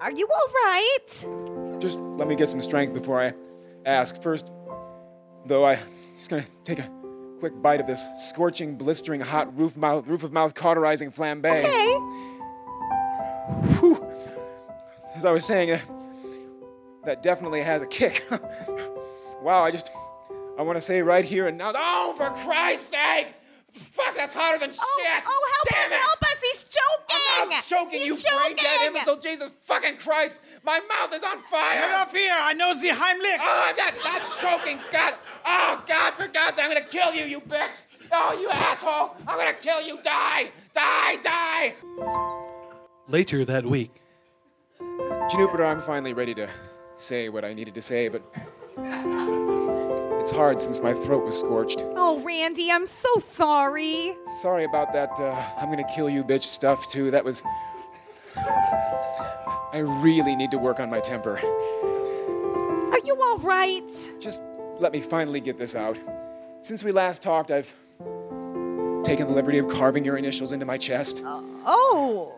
Are 0.00 0.12
you 0.12 0.28
all 0.28 0.48
right? 0.64 1.78
Just 1.80 1.98
let 1.98 2.28
me 2.28 2.34
get 2.36 2.48
some 2.48 2.60
strength 2.60 2.94
before 2.94 3.20
I 3.20 3.34
ask. 3.86 4.20
First, 4.22 4.50
though, 5.46 5.64
I'm 5.64 5.78
just 6.16 6.30
gonna 6.30 6.46
take 6.64 6.78
a 6.78 6.90
quick 7.40 7.60
bite 7.62 7.80
of 7.80 7.86
this 7.86 8.04
scorching, 8.16 8.76
blistering 8.76 9.20
hot 9.20 9.56
roof 9.56 9.76
mouth, 9.76 10.06
roof 10.06 10.22
of 10.22 10.32
mouth 10.32 10.54
cauterizing 10.54 11.10
flambe. 11.10 11.46
Okay. 11.46 11.94
Whew. 13.78 14.04
As 15.14 15.24
I 15.24 15.30
was 15.30 15.44
saying, 15.44 15.70
uh, 15.70 15.78
that 17.04 17.22
definitely 17.22 17.62
has 17.62 17.82
a 17.82 17.86
kick. 17.86 18.24
wow, 19.42 19.62
I 19.62 19.70
just, 19.70 19.90
I 20.58 20.62
want 20.62 20.76
to 20.76 20.80
say 20.82 21.02
right 21.02 21.24
here 21.24 21.46
and 21.46 21.56
now. 21.58 21.72
Oh, 21.74 22.14
for 22.16 22.30
Christ's 22.30 22.88
sake! 22.88 23.28
Fuck, 24.18 24.32
that's 24.32 24.32
hotter 24.34 24.58
than 24.58 24.70
Oh, 24.70 24.74
oh 24.80 25.00
shit! 25.00 25.22
oh, 25.26 25.52
help 25.54 25.68
Damn 25.70 25.92
us, 25.92 25.98
it! 25.98 26.02
help 26.02 26.22
us. 26.22 26.38
He's 26.42 26.64
choking. 26.64 27.22
I'm 27.38 27.48
not 27.48 27.64
choking, 27.64 28.00
He's 28.00 28.24
you 28.24 28.36
brain 28.36 28.56
dead 28.56 28.64
choking. 28.64 28.86
imbecile! 28.88 29.16
Jesus 29.16 29.50
fucking 29.60 29.96
Christ! 29.98 30.40
My 30.64 30.80
mouth 30.88 31.14
is 31.14 31.22
on 31.22 31.40
fire! 31.44 32.06
fear, 32.06 32.34
I 32.36 32.52
know 32.52 32.74
the 32.74 32.88
Heimlich. 32.88 33.38
Oh, 33.40 33.70
I'm 33.70 33.76
not, 33.76 33.94
not 34.04 34.22
choking! 34.40 34.80
God! 34.90 35.14
Oh, 35.46 35.82
God, 35.86 36.14
for 36.14 36.26
God's 36.28 36.56
sake, 36.56 36.64
I'm 36.64 36.70
gonna 36.72 36.86
kill 36.86 37.14
you, 37.14 37.24
you 37.24 37.40
bitch! 37.40 37.80
Oh, 38.12 38.36
you 38.40 38.50
asshole! 38.50 39.16
I'm 39.26 39.38
gonna 39.38 39.52
kill 39.54 39.82
you! 39.82 40.00
Die! 40.02 40.50
Die! 40.74 41.16
Die! 41.22 41.74
Later 43.08 43.44
that 43.44 43.66
week. 43.66 43.92
Juniper, 45.30 45.64
I'm 45.64 45.80
finally 45.80 46.14
ready 46.14 46.34
to 46.34 46.48
say 46.96 47.28
what 47.28 47.44
I 47.44 47.54
needed 47.54 47.74
to 47.74 47.82
say, 47.82 48.08
but 48.08 48.22
it's 50.28 50.36
hard 50.36 50.60
since 50.60 50.82
my 50.82 50.92
throat 50.92 51.24
was 51.24 51.38
scorched. 51.38 51.82
Oh, 51.96 52.20
Randy, 52.20 52.70
I'm 52.70 52.84
so 52.84 53.08
sorry. 53.30 54.12
Sorry 54.42 54.64
about 54.64 54.92
that. 54.92 55.08
Uh, 55.18 55.42
I'm 55.56 55.70
gonna 55.70 55.88
kill 55.88 56.10
you, 56.10 56.22
bitch 56.22 56.42
stuff 56.42 56.92
too. 56.92 57.10
That 57.10 57.24
was. 57.24 57.42
I 58.36 59.78
really 59.78 60.36
need 60.36 60.50
to 60.50 60.58
work 60.58 60.80
on 60.80 60.90
my 60.90 61.00
temper. 61.00 61.38
Are 61.38 62.98
you 62.98 63.18
all 63.22 63.38
right? 63.38 63.90
Just 64.20 64.42
let 64.78 64.92
me 64.92 65.00
finally 65.00 65.40
get 65.40 65.56
this 65.56 65.74
out. 65.74 65.96
Since 66.60 66.84
we 66.84 66.92
last 66.92 67.22
talked, 67.22 67.50
I've 67.50 67.74
taken 69.04 69.28
the 69.28 69.32
liberty 69.34 69.56
of 69.56 69.68
carving 69.68 70.04
your 70.04 70.18
initials 70.18 70.52
into 70.52 70.66
my 70.66 70.76
chest. 70.76 71.22
Oh. 71.24 72.37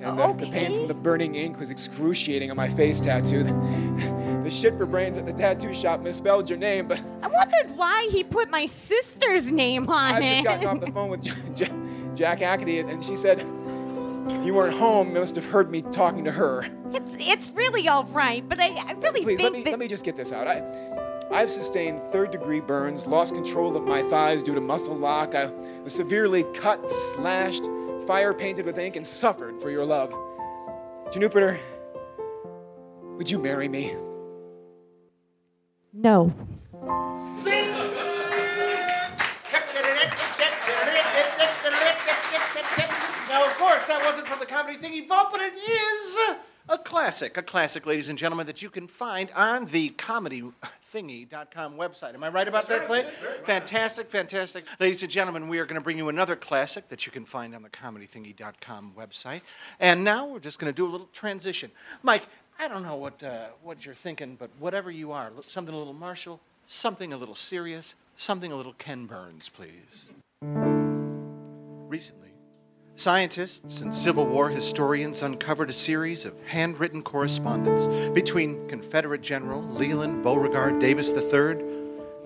And 0.00 0.18
oh, 0.18 0.32
the, 0.32 0.46
the 0.46 0.50
pain 0.50 0.78
from 0.78 0.88
the 0.88 0.94
burning 0.94 1.34
ink 1.34 1.58
was 1.58 1.70
excruciating 1.70 2.50
on 2.50 2.56
my 2.56 2.68
face 2.68 3.00
tattoo. 3.00 3.42
The, 3.42 3.52
the 4.44 4.50
shit 4.50 4.76
for 4.78 4.86
brains 4.86 5.18
at 5.18 5.26
the 5.26 5.32
tattoo 5.32 5.74
shop 5.74 6.00
misspelled 6.00 6.48
your 6.48 6.58
name, 6.58 6.86
but 6.88 7.00
I 7.22 7.28
wondered 7.28 7.76
why 7.76 8.08
he 8.10 8.24
put 8.24 8.50
my 8.50 8.64
sister's 8.66 9.44
name 9.46 9.88
on 9.88 10.14
I've 10.14 10.22
it. 10.22 10.26
I 10.26 10.30
just 10.30 10.44
gotten 10.44 10.66
off 10.66 10.80
the 10.80 10.92
phone 10.92 11.10
with 11.10 11.22
J- 11.22 11.32
J- 11.54 11.72
Jack 12.14 12.40
Hackney, 12.40 12.78
and 12.78 13.04
she 13.04 13.14
said 13.14 13.40
you 14.44 14.54
weren't 14.54 14.74
home. 14.74 15.08
You 15.08 15.20
must 15.20 15.36
have 15.36 15.44
heard 15.44 15.70
me 15.70 15.82
talking 15.82 16.24
to 16.24 16.32
her. 16.32 16.66
It's 16.92 17.16
it's 17.18 17.50
really 17.50 17.86
all 17.88 18.04
right, 18.04 18.46
but 18.48 18.58
I, 18.58 18.74
I 18.86 18.92
really 18.94 19.22
Please 19.22 19.36
think 19.36 19.42
let 19.42 19.52
me 19.52 19.62
that 19.64 19.70
let 19.70 19.78
me 19.78 19.88
just 19.88 20.04
get 20.04 20.16
this 20.16 20.32
out. 20.32 20.46
I 20.46 20.62
I've 21.30 21.50
sustained 21.50 22.00
third 22.10 22.32
degree 22.32 22.60
burns, 22.60 23.06
lost 23.06 23.34
control 23.34 23.76
of 23.76 23.84
my 23.84 24.02
thighs 24.02 24.42
due 24.42 24.54
to 24.54 24.60
muscle 24.60 24.96
lock. 24.96 25.34
I 25.34 25.46
was 25.84 25.94
severely 25.94 26.42
cut, 26.54 26.88
slashed, 26.90 27.64
fire 28.10 28.34
painted 28.34 28.66
with 28.66 28.76
ink, 28.76 28.96
and 28.96 29.06
suffered 29.06 29.62
for 29.62 29.70
your 29.70 29.84
love. 29.84 30.12
Juniper, 31.12 31.60
would 33.16 33.30
you 33.30 33.38
marry 33.38 33.68
me? 33.68 33.94
No. 35.92 36.34
Now, 43.28 43.46
of 43.46 43.54
course, 43.56 43.86
that 43.86 44.02
wasn't 44.04 44.26
from 44.26 44.40
the 44.40 44.46
comedy 44.46 44.76
thingy 44.76 45.06
vault, 45.06 45.28
but 45.30 45.40
it 45.40 45.54
is 45.54 46.18
a 46.68 46.78
classic, 46.78 47.36
a 47.36 47.42
classic, 47.42 47.86
ladies 47.86 48.08
and 48.08 48.18
gentlemen, 48.18 48.48
that 48.48 48.60
you 48.60 48.70
can 48.70 48.88
find 48.88 49.30
on 49.36 49.66
the 49.66 49.90
comedythingy.com 50.90 51.76
website. 51.76 52.14
Am 52.14 52.24
I 52.24 52.28
right 52.28 52.48
about 52.48 52.68
that, 52.68 52.86
Clay? 52.86 53.06
Fantastic, 53.44 54.10
fantastic. 54.10 54.64
Ladies 54.78 55.02
and 55.02 55.10
gentlemen, 55.10 55.48
we 55.48 55.58
are 55.58 55.64
going 55.64 55.78
to 55.78 55.84
bring 55.84 55.98
you 55.98 56.08
another 56.08 56.36
classic 56.36 56.88
that 56.88 57.06
you 57.06 57.12
can 57.12 57.24
find 57.24 57.54
on 57.54 57.62
the 57.62 57.70
comedythingy.com 57.70 58.94
website. 58.96 59.42
And 59.78 60.04
now 60.04 60.26
we're 60.26 60.40
just 60.40 60.58
going 60.58 60.72
to 60.72 60.76
do 60.76 60.86
a 60.86 60.90
little 60.90 61.08
transition. 61.12 61.70
Mike, 62.02 62.26
I 62.58 62.68
don't 62.68 62.82
know 62.82 62.96
what, 62.96 63.22
uh, 63.22 63.46
what 63.62 63.84
you're 63.84 63.94
thinking, 63.94 64.36
but 64.38 64.50
whatever 64.58 64.90
you 64.90 65.12
are, 65.12 65.30
something 65.46 65.74
a 65.74 65.78
little 65.78 65.92
martial, 65.92 66.40
something 66.66 67.12
a 67.12 67.16
little 67.16 67.34
serious, 67.34 67.94
something 68.16 68.52
a 68.52 68.56
little 68.56 68.74
Ken 68.74 69.06
Burns, 69.06 69.48
please. 69.48 70.10
Recently, 70.42 72.29
scientists 73.00 73.80
and 73.80 73.94
Civil 73.94 74.26
War 74.26 74.50
historians 74.50 75.22
uncovered 75.22 75.70
a 75.70 75.72
series 75.72 76.26
of 76.26 76.34
handwritten 76.42 77.00
correspondence 77.00 77.86
between 78.12 78.68
Confederate 78.68 79.22
General 79.22 79.62
Leland 79.62 80.22
Beauregard 80.22 80.78
Davis 80.80 81.08
III 81.08 81.64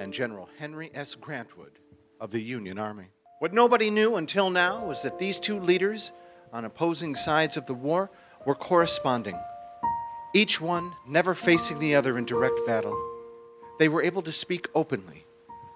and 0.01 0.13
General 0.13 0.49
Henry 0.59 0.91
S. 0.93 1.15
Grantwood 1.15 1.79
of 2.21 2.33
the 2.33 2.41
Union 2.41 2.77
Army. 2.77 3.07
What 3.39 3.55
nobody 3.55 3.89
knew 3.89 4.17
until 4.17 4.51
now 4.51 4.85
was 4.85 5.01
that 5.03 5.17
these 5.17 5.39
two 5.39 5.61
leaders 5.61 6.11
on 6.53 6.65
opposing 6.65 7.15
sides 7.15 7.57
of 7.57 7.67
the 7.67 7.75
war 7.75 8.11
were 8.45 8.57
corresponding, 8.57 9.39
each 10.35 10.61
one 10.61 10.93
never 11.07 11.37
facing 11.37 11.79
the 11.79 11.95
other 11.95 12.19
in 12.19 12.25
direct 12.25 12.59
battle. 12.67 13.01
They 13.79 13.89
were 13.89 14.03
able 14.03 14.23
to 14.23 14.33
speak 14.33 14.67
openly, 14.75 15.25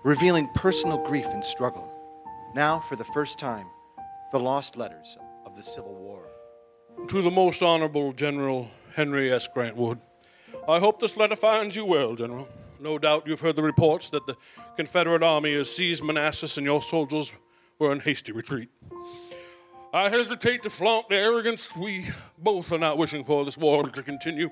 revealing 0.03 0.49
personal 0.57 0.99
grief 1.07 1.27
and 1.27 1.45
struggle. 1.45 1.93
Now, 2.53 2.81
for 2.81 2.97
the 2.97 3.05
first 3.05 3.39
time, 3.39 3.67
the 4.33 4.41
lost 4.41 4.77
letters 4.77 5.17
of 5.47 5.57
the 5.57 5.63
Civil 5.63 5.95
War. 5.95 6.23
To 7.09 7.23
the 7.23 7.31
most 7.31 7.63
honorable 7.63 8.13
General 8.13 8.69
Henry 8.95 9.33
S. 9.33 9.49
Grantwood, 9.55 10.01
I 10.69 10.79
hope 10.81 11.01
this 11.01 11.17
letter 11.17 11.37
finds 11.37 11.77
you 11.77 11.85
well, 11.85 12.15
General. 12.15 12.49
No 12.81 12.99
doubt 12.99 13.27
you've 13.27 13.41
heard 13.41 13.57
the 13.57 13.63
reports 13.63 14.11
that 14.11 14.27
the 14.27 14.37
Confederate 14.77 15.23
Army 15.23 15.55
has 15.55 15.75
seized 15.75 16.03
Manassas 16.05 16.57
and 16.57 16.67
your 16.67 16.83
soldiers 16.83 17.33
were 17.79 17.93
in 17.93 18.01
hasty 18.01 18.33
retreat. 18.33 18.69
I 19.93 20.11
hesitate 20.11 20.63
to 20.65 20.71
flaunt 20.71 21.09
the 21.09 21.17
arrogance 21.17 21.75
we 21.75 22.11
both 22.37 22.71
are 22.73 22.79
not 22.79 22.99
wishing 22.99 23.25
for 23.25 23.45
this 23.45 23.57
war 23.57 23.85
to 23.85 24.03
continue. 24.03 24.51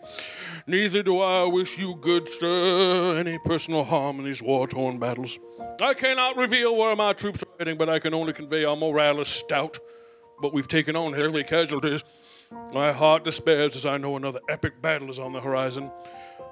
Neither 0.66 1.02
do 1.02 1.21
I 1.21 1.45
wish 1.45 1.76
you, 1.76 1.95
good 1.95 2.26
sir, 2.28 3.19
any 3.19 3.38
personal 3.40 3.85
harm 3.85 4.19
in 4.19 4.25
these 4.25 4.43
war 4.43 4.66
torn 4.66 4.99
battles. 4.99 5.38
I 5.81 5.93
cannot 5.93 6.38
reveal 6.38 6.75
where 6.75 6.97
my 6.97 7.12
troops 7.12 7.43
are 7.43 7.49
heading, 7.59 7.76
but 7.76 7.90
I 7.90 7.99
can 7.99 8.14
only 8.14 8.33
convey 8.33 8.64
our 8.64 8.76
morale 8.76 9.21
is 9.21 9.28
stout. 9.28 9.78
But 10.40 10.55
we've 10.55 10.69
taken 10.69 10.97
on 10.97 11.12
heavy 11.12 11.45
casualties. 11.45 12.02
My 12.73 12.93
heart 12.93 13.25
despairs 13.25 13.76
as 13.76 13.85
I 13.85 13.99
know 13.99 14.16
another 14.16 14.40
epic 14.49 14.81
battle 14.81 15.11
is 15.11 15.19
on 15.19 15.35
the 15.35 15.40
horizon. 15.40 15.90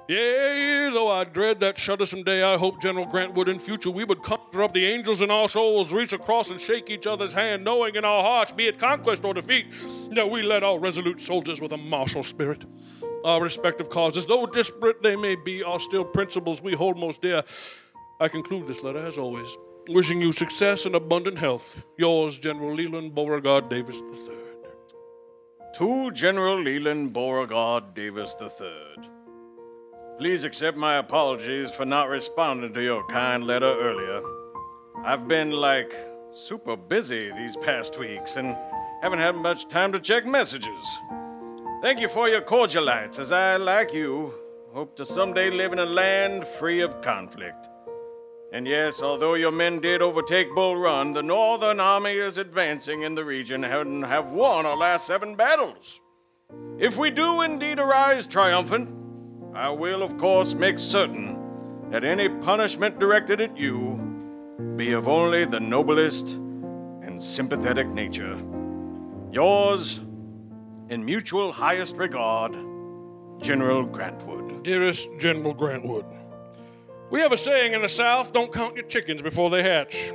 Yea, 0.07 0.91
though 0.93 1.09
I 1.09 1.23
dread 1.23 1.59
that 1.61 1.79
shuddersome 1.79 2.23
day, 2.23 2.43
I 2.43 2.57
hope, 2.57 2.79
General 2.79 3.07
Grantwood 3.07 3.47
in 3.47 3.57
future 3.57 3.89
we 3.89 4.03
would 4.03 4.21
conjure 4.21 4.61
up 4.61 4.71
the 4.71 4.85
angels 4.85 5.19
in 5.21 5.31
our 5.31 5.49
souls, 5.49 5.91
reach 5.91 6.13
across 6.13 6.51
and 6.51 6.61
shake 6.61 6.91
each 6.91 7.07
other's 7.07 7.33
hand, 7.33 7.63
knowing 7.63 7.95
in 7.95 8.05
our 8.05 8.21
hearts, 8.21 8.51
be 8.51 8.67
it 8.67 8.77
conquest 8.77 9.25
or 9.25 9.33
defeat, 9.33 9.65
that 10.11 10.29
we 10.29 10.43
led 10.43 10.63
our 10.63 10.77
resolute 10.77 11.19
soldiers 11.19 11.59
with 11.59 11.71
a 11.71 11.77
martial 11.77 12.21
spirit. 12.21 12.65
Our 13.23 13.41
respective 13.41 13.89
causes, 13.89 14.27
though 14.27 14.45
disparate 14.45 15.01
they 15.01 15.15
may 15.15 15.35
be, 15.35 15.63
are 15.63 15.79
still 15.79 16.05
principles 16.05 16.61
we 16.61 16.73
hold 16.73 16.99
most 16.99 17.23
dear. 17.23 17.43
I 18.19 18.27
conclude 18.27 18.67
this 18.67 18.83
letter, 18.83 18.99
as 18.99 19.17
always, 19.17 19.57
wishing 19.89 20.21
you 20.21 20.31
success 20.31 20.85
and 20.85 20.93
abundant 20.93 21.39
health. 21.39 21.83
Yours, 21.97 22.37
General 22.37 22.75
Leland 22.75 23.15
Beauregard 23.15 23.69
Davis 23.69 23.95
III. 23.95 24.35
To 25.77 26.11
General 26.11 26.61
Leland 26.61 27.11
Beauregard 27.11 27.95
Davis 27.95 28.35
III. 28.39 29.14
Please 30.17 30.45
accept 30.45 30.77
my 30.77 30.95
apologies 30.95 31.71
for 31.71 31.83
not 31.83 32.07
responding 32.07 32.73
to 32.73 32.81
your 32.81 33.05
kind 33.07 33.43
letter 33.43 33.69
earlier. 33.69 34.21
I've 35.03 35.27
been 35.27 35.51
like 35.51 35.93
super 36.33 36.77
busy 36.77 37.31
these 37.33 37.57
past 37.57 37.99
weeks 37.99 38.37
and 38.37 38.55
haven't 39.01 39.19
had 39.19 39.35
much 39.35 39.67
time 39.67 39.91
to 39.91 39.99
check 39.99 40.25
messages. 40.25 40.85
Thank 41.81 41.99
you 41.99 42.07
for 42.07 42.29
your 42.29 42.39
cordialites, 42.39 43.19
as 43.19 43.33
I, 43.33 43.57
like 43.57 43.93
you, 43.93 44.33
hope 44.73 44.95
to 44.95 45.05
someday 45.05 45.49
live 45.49 45.73
in 45.73 45.79
a 45.79 45.85
land 45.85 46.47
free 46.47 46.79
of 46.79 47.01
conflict. 47.01 47.67
And 48.53 48.65
yes, 48.65 49.01
although 49.01 49.33
your 49.33 49.51
men 49.51 49.81
did 49.81 50.01
overtake 50.01 50.47
Bull 50.55 50.77
Run, 50.77 51.11
the 51.11 51.23
Northern 51.23 51.81
Army 51.81 52.13
is 52.13 52.37
advancing 52.37 53.01
in 53.01 53.15
the 53.15 53.25
region 53.25 53.65
and 53.65 54.05
have 54.05 54.31
won 54.31 54.65
our 54.65 54.77
last 54.77 55.07
seven 55.07 55.35
battles. 55.35 55.99
If 56.79 56.97
we 56.97 57.11
do 57.11 57.41
indeed 57.41 57.79
arise 57.79 58.25
triumphant, 58.25 59.04
I 59.55 59.69
will, 59.69 60.03
of 60.03 60.17
course, 60.17 60.53
make 60.53 60.77
certain 60.77 61.89
that 61.89 62.03
any 62.03 62.27
punishment 62.27 62.99
directed 62.99 63.39
at 63.39 63.57
you 63.57 63.95
be 64.75 64.91
of 64.91 65.07
only 65.07 65.45
the 65.45 65.61
noblest 65.61 66.33
and 66.33 67.23
sympathetic 67.23 67.87
nature. 67.87 68.37
Yours, 69.31 70.01
in 70.89 71.05
mutual 71.05 71.53
highest 71.53 71.95
regard, 71.95 72.51
General 73.39 73.87
Grantwood. 73.87 74.61
Dearest 74.63 75.07
General 75.19 75.55
Grantwood, 75.55 76.05
we 77.09 77.21
have 77.21 77.31
a 77.31 77.37
saying 77.37 77.73
in 77.73 77.81
the 77.81 77.87
South 77.87 78.33
don't 78.33 78.51
count 78.51 78.75
your 78.75 78.85
chickens 78.87 79.21
before 79.21 79.49
they 79.49 79.63
hatch. 79.63 80.11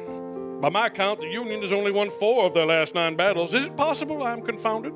By 0.60 0.68
my 0.68 0.90
count, 0.90 1.20
the 1.20 1.28
Union 1.28 1.62
has 1.62 1.72
only 1.72 1.92
won 1.92 2.10
four 2.10 2.44
of 2.44 2.52
their 2.52 2.66
last 2.66 2.94
nine 2.94 3.16
battles. 3.16 3.54
Is 3.54 3.64
it 3.64 3.74
possible 3.78 4.22
I'm 4.22 4.42
confounded? 4.42 4.92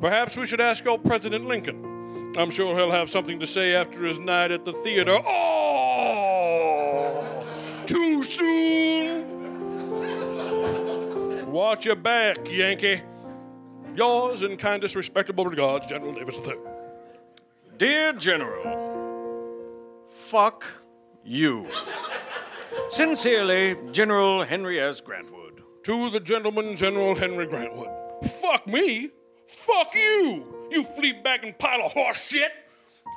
Perhaps 0.00 0.34
we 0.38 0.46
should 0.46 0.62
ask 0.62 0.86
old 0.86 1.04
President 1.04 1.44
Lincoln. 1.44 1.95
I'm 2.36 2.50
sure 2.50 2.76
he'll 2.76 2.90
have 2.90 3.08
something 3.08 3.40
to 3.40 3.46
say 3.46 3.74
after 3.74 4.04
his 4.04 4.18
night 4.18 4.50
at 4.50 4.66
the 4.66 4.74
theater. 4.74 5.18
Oh! 5.24 6.66
Too 7.86 8.22
soon! 8.22 9.26
Watch 11.50 11.86
your 11.86 11.96
back, 11.96 12.36
Yankee. 12.50 13.00
Yours 13.94 14.42
in 14.42 14.58
kindest 14.58 14.94
respectable 14.94 15.46
regards, 15.46 15.86
General 15.86 16.12
Davis 16.12 16.38
III. 16.46 16.56
Dear 17.78 18.12
General, 18.12 20.02
fuck 20.10 20.64
you. 21.24 21.70
Sincerely, 22.88 23.76
General 23.92 24.44
Henry 24.44 24.78
S. 24.78 25.00
Grantwood. 25.00 25.62
To 25.84 26.10
the 26.10 26.20
gentleman, 26.20 26.76
General 26.76 27.14
Henry 27.14 27.46
Grantwood. 27.46 27.90
Fuck 28.42 28.66
me? 28.66 29.10
Fuck 29.46 29.94
you! 29.94 30.55
You 30.70 30.84
flea-bagging 30.84 31.54
pile 31.58 31.82
of 31.82 31.92
horse 31.92 32.28
shit! 32.28 32.52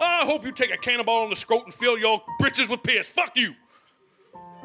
I 0.01 0.25
hope 0.25 0.45
you 0.45 0.51
take 0.51 0.73
a 0.73 0.77
cannonball 0.77 1.23
in 1.25 1.29
the 1.29 1.35
scrot 1.35 1.65
and 1.65 1.73
fill 1.73 1.97
your 1.97 2.21
britches 2.39 2.69
with 2.69 2.83
piss. 2.83 3.11
Fuck 3.11 3.35
you! 3.35 3.53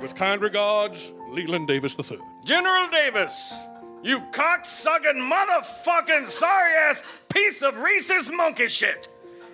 With 0.01 0.15
kind 0.15 0.41
regards, 0.41 1.13
Leland 1.31 1.69
Davis 1.69 1.97
III. 1.99 2.19
General 2.45 2.89
Davis, 2.89 3.55
you 4.03 4.21
cocksucking 4.33 5.31
motherfucking 5.31 6.29
sorry 6.29 6.75
ass 6.75 7.03
piece 7.29 7.63
of 7.63 7.79
rhesus 7.79 8.31
monkey 8.31 8.69
shit. 8.69 9.09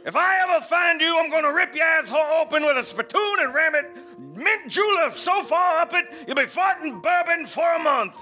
If 0.04 0.16
I 0.16 0.40
ever 0.40 0.64
find 0.64 1.00
you, 1.00 1.18
I'm 1.18 1.30
gonna 1.30 1.52
rip 1.52 1.74
your 1.74 1.84
asshole 1.84 2.40
open 2.40 2.64
with 2.64 2.78
a 2.78 2.82
spittoon 2.82 3.36
and 3.40 3.54
ram 3.54 3.74
it 3.74 3.96
mint 4.40 4.68
julep 4.68 5.14
so 5.14 5.42
far 5.42 5.82
up 5.82 5.92
it, 5.94 6.06
you'll 6.26 6.36
be 6.36 6.42
farting 6.42 7.02
bourbon 7.02 7.46
for 7.46 7.74
a 7.74 7.78
month. 7.78 8.14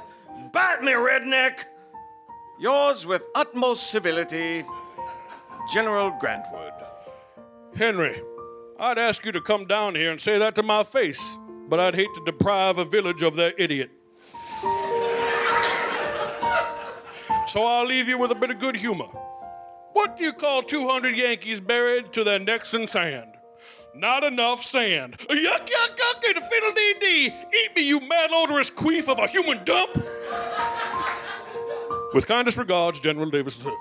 Bite 0.52 0.82
me, 0.82 0.92
redneck. 0.92 1.64
Yours 2.58 3.06
with 3.06 3.22
utmost 3.34 3.90
civility, 3.90 4.64
General 5.72 6.12
Grantwood. 6.12 6.72
Henry, 7.76 8.22
I'd 8.78 8.96
ask 8.96 9.24
you 9.24 9.32
to 9.32 9.40
come 9.40 9.66
down 9.66 9.94
here 9.94 10.10
and 10.10 10.20
say 10.20 10.38
that 10.38 10.54
to 10.54 10.62
my 10.62 10.82
face, 10.82 11.36
but 11.68 11.78
I'd 11.78 11.94
hate 11.94 12.08
to 12.14 12.22
deprive 12.24 12.78
a 12.78 12.84
village 12.84 13.22
of 13.22 13.36
their 13.36 13.52
idiot. 13.58 13.90
so 17.46 17.64
I'll 17.64 17.86
leave 17.86 18.08
you 18.08 18.18
with 18.18 18.30
a 18.30 18.34
bit 18.34 18.50
of 18.50 18.58
good 18.58 18.76
humor. 18.76 19.08
What 19.92 20.16
do 20.16 20.24
you 20.24 20.32
call 20.32 20.62
200 20.62 21.14
Yankees 21.14 21.60
buried 21.60 22.12
to 22.14 22.24
their 22.24 22.38
necks 22.38 22.72
in 22.72 22.86
sand? 22.86 23.34
Not 23.94 24.22
enough 24.24 24.64
sand. 24.64 25.18
Yuck, 25.18 25.66
yuck, 25.66 25.96
yuck, 25.96 26.36
and 26.36 26.44
fiddle 26.46 26.72
dee 26.72 26.94
dee. 27.00 27.26
Eat 27.26 27.76
me, 27.76 27.82
you 27.82 28.00
malodorous 28.00 28.72
queef 28.72 29.08
of 29.08 29.18
a 29.18 29.26
human 29.26 29.64
dump. 29.64 29.94
With 32.14 32.26
kindest 32.26 32.56
regards, 32.56 33.00
General 33.00 33.28
Davis 33.28 33.58
III. 33.62 33.74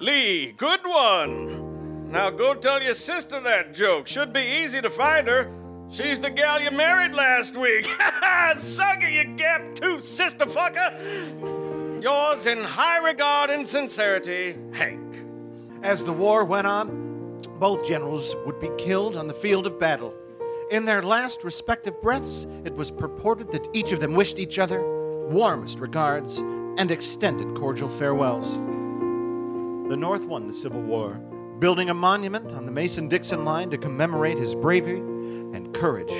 Lee, 0.00 0.52
good 0.52 0.80
one. 0.84 2.10
Now 2.12 2.30
go 2.30 2.54
tell 2.54 2.80
your 2.80 2.94
sister 2.94 3.40
that 3.40 3.74
joke. 3.74 4.06
Should 4.06 4.32
be 4.32 4.62
easy 4.62 4.80
to 4.80 4.90
find 4.90 5.26
her. 5.26 5.50
She's 5.90 6.20
the 6.20 6.30
gal 6.30 6.62
you 6.62 6.70
married 6.70 7.14
last 7.14 7.56
week. 7.56 7.86
Suck 8.56 9.02
it, 9.02 9.12
you 9.12 9.34
gap 9.36 9.74
tooth 9.74 10.04
sister 10.04 10.44
fucker. 10.44 12.02
Yours 12.02 12.46
in 12.46 12.58
high 12.58 12.98
regard 12.98 13.50
and 13.50 13.66
sincerity, 13.66 14.56
Hank. 14.72 15.16
As 15.82 16.04
the 16.04 16.12
war 16.12 16.44
went 16.44 16.68
on, 16.68 17.40
both 17.58 17.84
generals 17.84 18.36
would 18.46 18.60
be 18.60 18.70
killed 18.78 19.16
on 19.16 19.26
the 19.26 19.34
field 19.34 19.66
of 19.66 19.80
battle. 19.80 20.14
In 20.70 20.84
their 20.84 21.02
last 21.02 21.42
respective 21.42 22.00
breaths, 22.00 22.46
it 22.64 22.74
was 22.74 22.92
purported 22.92 23.50
that 23.50 23.66
each 23.72 23.90
of 23.90 23.98
them 23.98 24.14
wished 24.14 24.38
each 24.38 24.60
other 24.60 24.80
warmest 25.28 25.80
regards 25.80 26.38
and 26.38 26.90
extended 26.92 27.56
cordial 27.56 27.88
farewells. 27.88 28.58
The 29.88 29.96
North 29.96 30.26
won 30.26 30.46
the 30.46 30.52
Civil 30.52 30.82
War, 30.82 31.14
building 31.60 31.88
a 31.88 31.94
monument 31.94 32.52
on 32.52 32.66
the 32.66 32.70
Mason 32.70 33.08
Dixon 33.08 33.46
line 33.46 33.70
to 33.70 33.78
commemorate 33.78 34.36
his 34.36 34.54
bravery 34.54 34.98
and 34.98 35.72
courage 35.72 36.12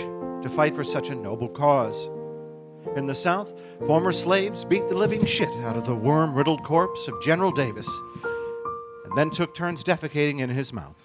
to 0.43 0.49
fight 0.49 0.75
for 0.75 0.83
such 0.83 1.11
a 1.11 1.15
noble 1.15 1.51
cause. 1.51 2.09
In 2.97 3.07
the 3.07 3.15
South, 3.15 3.53
former 3.87 4.15
slaves 4.15 4.65
beat 4.65 4.89
the 4.89 4.95
living 4.95 5.27
shit 5.27 5.51
out 5.65 5.77
of 5.77 5.85
the 5.85 5.95
worm 5.95 6.35
riddled 6.35 6.65
corpse 6.65 7.09
of 7.09 7.23
General 7.23 7.53
Davis 7.53 7.87
and 9.05 9.15
then 9.15 9.29
took 9.29 9.55
turns 9.55 9.85
defecating 9.85 10.41
in 10.41 10.49
his 10.49 10.73
mouth. 10.73 10.97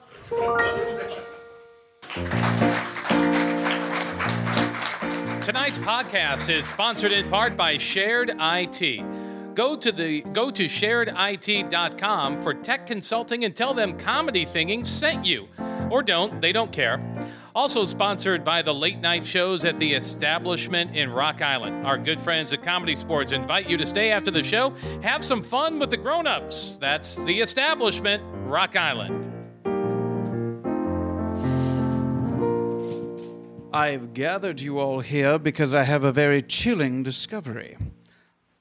Tonight's 5.44 5.80
podcast 5.80 6.48
is 6.48 6.66
sponsored 6.66 7.12
in 7.12 7.30
part 7.30 7.58
by 7.58 7.76
Shared 7.76 8.32
IT. 8.40 9.23
Go 9.56 9.76
to 9.76 9.92
the 9.92 10.22
go 10.22 10.50
to 10.50 10.66
sharedit.com 10.66 12.42
for 12.42 12.54
tech 12.56 12.88
consulting 12.88 13.46
and 13.46 13.56
tell 13.56 13.74
them 13.74 13.98
comedy 13.98 14.46
thingy 14.46 14.86
sent 14.86 15.26
you. 15.26 15.48
Or 15.92 16.02
don't, 16.02 16.42
they 16.42 16.52
don't 16.52 16.72
care. 16.72 17.02
Also 17.54 17.86
sponsored 17.86 18.44
by 18.44 18.64
the 18.64 18.74
late 18.74 18.98
night 18.98 19.28
shows 19.28 19.64
at 19.64 19.78
the 19.78 19.94
establishment 19.94 20.96
in 20.96 21.12
Rock 21.12 21.44
Island. 21.44 21.86
Our 21.86 22.00
good 22.00 22.20
friends 22.20 22.52
at 22.52 22.64
Comedy 22.64 22.96
Sports 22.96 23.32
invite 23.32 23.70
you 23.70 23.78
to 23.78 23.86
stay 23.86 24.10
after 24.10 24.32
the 24.32 24.42
show, 24.42 24.72
have 25.04 25.24
some 25.24 25.44
fun 25.44 25.78
with 25.78 25.92
the 25.92 25.98
grown-ups. 25.98 26.78
That's 26.78 27.18
the 27.18 27.40
establishment, 27.40 28.24
Rock 28.48 28.76
Island. 28.76 29.30
I've 33.72 34.14
gathered 34.16 34.62
you 34.62 34.80
all 34.80 35.02
here 35.02 35.38
because 35.38 35.76
I 35.76 35.84
have 35.84 36.04
a 36.04 36.12
very 36.12 36.42
chilling 36.42 37.04
discovery. 37.04 37.78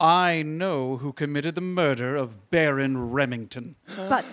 I 0.03 0.43
know 0.43 0.97
who 0.97 1.12
committed 1.12 1.55
the 1.55 1.61
murder 1.61 2.17
of 2.17 2.51
Baron 2.51 3.12
Remington. 3.12 3.77
But, 4.09 4.25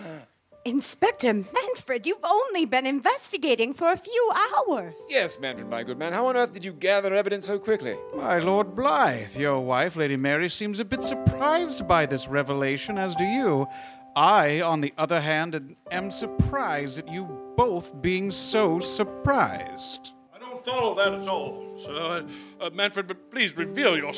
Inspector 0.65 1.31
Manfred, 1.31 2.07
you've 2.07 2.23
only 2.23 2.65
been 2.65 2.87
investigating 2.87 3.75
for 3.75 3.91
a 3.91 3.95
few 3.95 4.31
hours. 4.35 4.95
Yes, 5.11 5.39
Manfred, 5.39 5.69
my 5.69 5.83
good 5.83 5.99
man. 5.99 6.11
How 6.11 6.25
on 6.25 6.35
earth 6.35 6.53
did 6.53 6.65
you 6.65 6.73
gather 6.73 7.13
evidence 7.13 7.45
so 7.45 7.59
quickly? 7.59 7.95
My 8.15 8.39
Lord 8.39 8.75
Blythe, 8.75 9.35
your 9.35 9.59
wife, 9.59 9.95
Lady 9.95 10.17
Mary, 10.17 10.49
seems 10.49 10.79
a 10.79 10.85
bit 10.85 11.03
surprised 11.03 11.87
by 11.87 12.07
this 12.07 12.27
revelation, 12.27 12.97
as 12.97 13.13
do 13.13 13.23
you. 13.23 13.67
I, 14.15 14.61
on 14.61 14.81
the 14.81 14.91
other 14.97 15.21
hand, 15.21 15.75
am 15.91 16.09
surprised 16.09 16.97
at 16.97 17.07
you 17.07 17.53
both 17.55 18.01
being 18.01 18.31
so 18.31 18.79
surprised. 18.79 20.13
I 20.33 20.39
don't 20.39 20.65
follow 20.65 20.95
that 20.95 21.13
at 21.13 21.27
all. 21.27 21.77
So, 21.79 21.91
uh, 21.91 22.23
uh, 22.59 22.69
Manfred, 22.71 23.07
but 23.07 23.31
please 23.31 23.55
reveal 23.55 23.97
your 23.97 24.13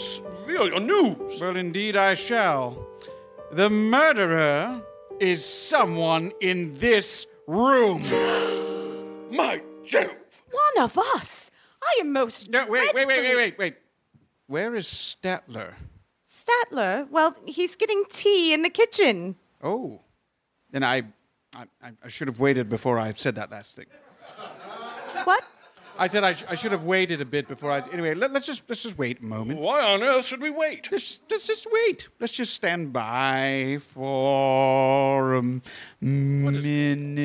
reveal 0.46 0.68
your 0.68 0.80
news. 0.80 1.40
Well, 1.40 1.56
indeed, 1.56 1.96
I 1.96 2.14
shall. 2.14 2.88
The 3.52 3.70
murderer 3.70 4.82
is 5.20 5.46
someone 5.46 6.32
in 6.42 6.76
this 6.76 7.28
room. 7.48 8.04
My 9.32 9.62
Jove! 9.84 10.44
One 10.52 10.84
of 10.84 10.98
us. 10.98 11.52
I 11.84 12.00
am 12.02 12.14
most. 12.14 12.50
No, 12.50 12.66
wait, 12.68 12.94
wait, 12.94 13.08
wait, 13.08 13.24
wait, 13.24 13.36
wait, 13.36 13.58
wait. 13.58 13.76
Where 14.48 14.76
is 14.76 14.86
Statler? 14.86 15.74
Statler, 16.28 17.10
well, 17.10 17.36
he's 17.46 17.76
getting 17.76 18.04
tea 18.10 18.54
in 18.54 18.62
the 18.62 18.70
kitchen. 18.70 19.36
Oh, 19.62 20.02
then 20.72 20.84
I, 20.84 21.04
I, 21.54 21.66
I 22.04 22.08
should 22.08 22.28
have 22.28 22.40
waited 22.40 22.70
before 22.70 22.98
I 22.98 23.14
said 23.16 23.36
that 23.36 23.52
last 23.52 23.76
thing. 23.76 23.88
What? 25.26 25.44
I 26.02 26.08
said 26.08 26.24
I, 26.24 26.32
sh- 26.32 26.46
I 26.50 26.56
should 26.56 26.72
have 26.72 26.84
waited 26.84 27.22
a 27.22 27.26
bit 27.26 27.48
before 27.48 27.72
I. 27.72 27.84
Anyway, 27.94 28.16
let, 28.16 28.36
us 28.36 28.48
just 28.48 28.64
let's 28.68 28.82
just 28.82 28.98
wait 28.98 29.20
a 29.20 29.24
moment. 29.24 29.60
Why 29.60 29.84
on 29.84 30.02
earth 30.02 30.26
should 30.26 30.42
we 30.42 30.50
wait? 30.50 30.92
Let's, 30.92 31.22
let's 31.30 31.46
just 31.46 31.68
wait. 31.72 32.10
Let's 32.20 32.34
just 32.34 32.56
stand 32.56 32.92
by 32.92 33.78
for 33.94 35.36
a 35.36 35.44
minute 36.02 37.22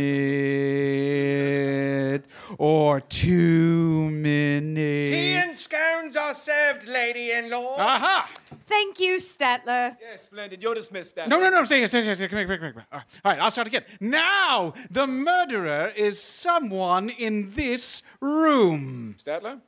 or 2.59 3.01
two 3.01 4.11
minutes. 4.11 5.11
Tea 5.11 5.33
and 5.37 5.57
scones 5.57 6.15
are 6.15 6.35
served, 6.35 6.87
lady-in-law. 6.87 7.77
Aha! 7.79 8.29
Thank 8.69 9.01
you, 9.01 9.17
Statler. 9.17 9.97
Yes, 10.01 10.25
splendid. 10.27 10.61
You're 10.63 10.75
dismissed, 10.75 11.17
Statler. 11.17 11.29
No, 11.29 11.41
no, 11.41 11.49
no. 11.49 11.65
Say 11.65 11.83
it, 11.83 11.91
say 11.91 12.01
it, 12.01 12.05
say 12.05 12.11
it, 12.11 12.19
say 12.19 12.25
it. 12.27 12.29
Come 12.29 12.39
here, 12.41 12.47
come 12.47 12.59
here, 12.61 12.73
come 12.73 12.83
here. 12.91 13.05
All 13.25 13.33
right, 13.33 13.41
I'll 13.41 13.51
start 13.51 13.69
again. 13.69 13.85
Now, 14.01 14.75
the 14.91 15.07
murderer 15.07 15.93
is 15.97 16.21
someone 16.21 17.09
in 17.09 17.53
this 17.53 18.03
room. 18.21 18.66
Statler? 18.73 19.61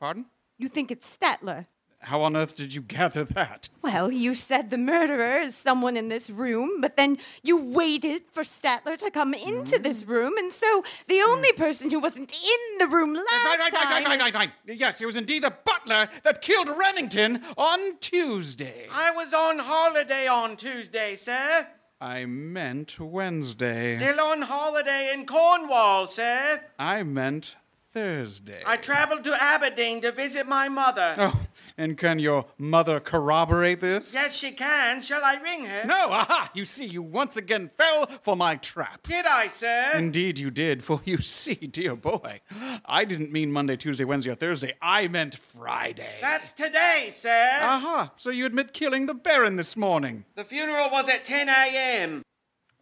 Pardon? 0.00 0.26
You 0.58 0.68
think 0.68 0.90
it's 0.90 1.16
Statler? 1.16 1.66
How 2.00 2.22
on 2.22 2.36
earth 2.36 2.54
did 2.54 2.72
you 2.72 2.82
gather 2.82 3.24
that? 3.24 3.68
Well, 3.82 4.12
you 4.12 4.34
said 4.34 4.70
the 4.70 4.78
murderer 4.78 5.38
is 5.38 5.56
someone 5.56 5.96
in 5.96 6.08
this 6.08 6.30
room, 6.30 6.80
but 6.80 6.96
then 6.96 7.18
you 7.42 7.56
waited 7.56 8.22
for 8.30 8.42
Statler 8.42 8.96
to 8.98 9.10
come 9.10 9.34
into 9.34 9.76
hmm? 9.76 9.82
this 9.82 10.04
room, 10.04 10.36
and 10.38 10.52
so 10.52 10.84
the 11.08 11.20
only 11.22 11.50
hmm. 11.50 11.60
person 11.60 11.90
who 11.90 11.98
wasn't 11.98 12.32
in 12.32 12.78
the 12.78 12.86
room 12.86 13.14
last 13.14 13.26
Right, 13.32 13.58
right, 13.58 13.72
time. 13.72 13.90
right, 13.90 14.06
right, 14.06 14.20
right, 14.20 14.34
right, 14.34 14.50
right. 14.66 14.78
Yes, 14.78 15.00
it 15.00 15.06
was 15.06 15.16
indeed 15.16 15.42
the 15.42 15.54
butler 15.64 16.08
that 16.22 16.42
killed 16.42 16.68
Remington 16.68 17.42
on 17.56 17.98
Tuesday. 17.98 18.86
I 18.92 19.10
was 19.10 19.34
on 19.34 19.58
holiday 19.58 20.28
on 20.28 20.56
Tuesday, 20.56 21.16
sir. 21.16 21.66
I 22.00 22.26
meant 22.26 23.00
Wednesday. 23.00 23.96
Still 23.96 24.20
on 24.20 24.42
holiday 24.42 25.12
in 25.14 25.26
Cornwall, 25.26 26.06
sir. 26.06 26.62
I 26.78 27.02
meant 27.02 27.56
Thursday. 27.96 28.62
I 28.66 28.76
traveled 28.76 29.24
to 29.24 29.42
Aberdeen 29.42 30.02
to 30.02 30.12
visit 30.12 30.46
my 30.46 30.68
mother. 30.68 31.14
Oh, 31.16 31.40
and 31.78 31.96
can 31.96 32.18
your 32.18 32.44
mother 32.58 33.00
corroborate 33.00 33.80
this? 33.80 34.12
Yes, 34.12 34.36
she 34.36 34.52
can. 34.52 35.00
Shall 35.00 35.24
I 35.24 35.36
ring 35.36 35.64
her? 35.64 35.84
No, 35.86 36.10
aha! 36.10 36.50
You 36.52 36.66
see, 36.66 36.84
you 36.84 37.00
once 37.00 37.38
again 37.38 37.70
fell 37.78 38.06
for 38.20 38.36
my 38.36 38.56
trap. 38.56 39.06
Did 39.06 39.24
I, 39.24 39.48
sir? 39.48 39.92
Indeed, 39.94 40.38
you 40.38 40.50
did, 40.50 40.84
for 40.84 41.00
you 41.06 41.16
see, 41.22 41.54
dear 41.54 41.96
boy, 41.96 42.42
I 42.84 43.06
didn't 43.06 43.32
mean 43.32 43.50
Monday, 43.50 43.78
Tuesday, 43.78 44.04
Wednesday, 44.04 44.32
or 44.32 44.34
Thursday. 44.34 44.74
I 44.82 45.08
meant 45.08 45.34
Friday. 45.34 46.18
That's 46.20 46.52
today, 46.52 47.08
sir. 47.10 47.58
Aha! 47.62 48.12
So 48.18 48.28
you 48.28 48.44
admit 48.44 48.74
killing 48.74 49.06
the 49.06 49.14
Baron 49.14 49.56
this 49.56 49.74
morning. 49.74 50.26
the 50.34 50.44
funeral 50.44 50.90
was 50.90 51.08
at 51.08 51.24
10 51.24 51.48
a.m. 51.48 52.22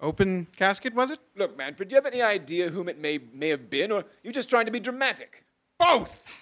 Open 0.04 0.46
casket, 0.54 0.94
was 0.94 1.10
it? 1.10 1.18
Look, 1.34 1.56
Manfred, 1.56 1.88
do 1.88 1.94
you 1.94 1.96
have 1.96 2.04
any 2.04 2.20
idea 2.20 2.68
whom 2.68 2.90
it 2.90 3.00
may, 3.00 3.18
may 3.32 3.48
have 3.48 3.70
been, 3.70 3.90
or 3.90 4.04
you 4.22 4.32
just 4.32 4.50
trying 4.50 4.66
to 4.66 4.70
be 4.70 4.78
dramatic? 4.78 5.42
Both! 5.78 6.36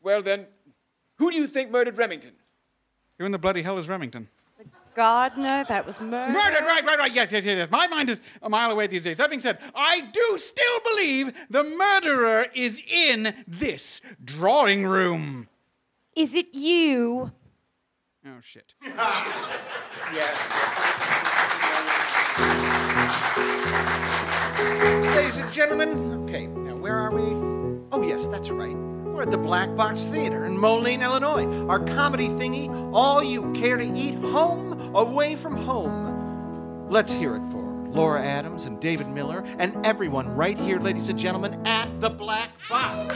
Well, 0.00 0.22
then, 0.22 0.46
who 1.16 1.32
do 1.32 1.36
you 1.36 1.48
think 1.48 1.72
murdered 1.72 1.98
Remington? 1.98 2.30
Who 3.18 3.24
in 3.24 3.32
the 3.32 3.38
bloody 3.38 3.62
hell 3.62 3.76
is 3.76 3.88
Remington? 3.88 4.28
The 4.56 4.66
Gardner, 4.94 5.64
that 5.64 5.84
was 5.84 6.00
murder. 6.00 6.32
Murdered, 6.32 6.64
right, 6.64 6.84
right, 6.84 6.96
right. 6.96 7.12
Yes, 7.12 7.32
yes, 7.32 7.44
yes, 7.44 7.56
yes. 7.56 7.70
My 7.72 7.88
mind 7.88 8.08
is 8.08 8.20
a 8.40 8.48
mile 8.48 8.70
away 8.70 8.86
these 8.86 9.02
days. 9.02 9.16
That 9.16 9.30
being 9.30 9.40
said, 9.40 9.58
I 9.74 10.00
do 10.00 10.38
still 10.38 10.78
believe 10.88 11.32
the 11.50 11.64
murderer 11.64 12.46
is 12.54 12.80
in 12.88 13.34
this 13.48 14.00
drawing 14.24 14.86
room. 14.86 15.48
Is 16.14 16.36
it 16.36 16.54
you? 16.54 17.32
Oh, 18.24 18.38
shit. 18.42 18.74
Ladies 25.14 25.38
and 25.38 25.52
gentlemen, 25.52 26.24
okay, 26.24 26.46
now 26.46 26.76
where 26.76 26.96
are 26.96 27.10
we? 27.10 27.22
Oh, 27.92 28.02
yes, 28.02 28.26
that's 28.26 28.50
right. 28.50 28.76
We're 28.76 29.22
at 29.22 29.30
the 29.30 29.38
Black 29.38 29.74
Box 29.76 30.04
Theater 30.04 30.44
in 30.44 30.56
Moline, 30.56 31.02
Illinois. 31.02 31.66
Our 31.66 31.80
comedy 31.80 32.28
thingy, 32.28 32.68
all 32.94 33.22
you 33.22 33.52
care 33.52 33.76
to 33.76 33.84
eat 33.84 34.14
home, 34.14 34.94
away 34.94 35.36
from 35.36 35.56
home. 35.56 36.86
Let's 36.88 37.12
hear 37.12 37.34
it 37.36 37.42
for 37.50 37.88
Laura 37.90 38.22
Adams 38.22 38.64
and 38.64 38.80
David 38.80 39.08
Miller 39.08 39.42
and 39.58 39.84
everyone 39.84 40.28
right 40.36 40.58
here, 40.58 40.78
ladies 40.78 41.08
and 41.08 41.18
gentlemen, 41.18 41.66
at 41.66 42.00
the 42.00 42.10
Black 42.10 42.50
Box. 42.68 43.14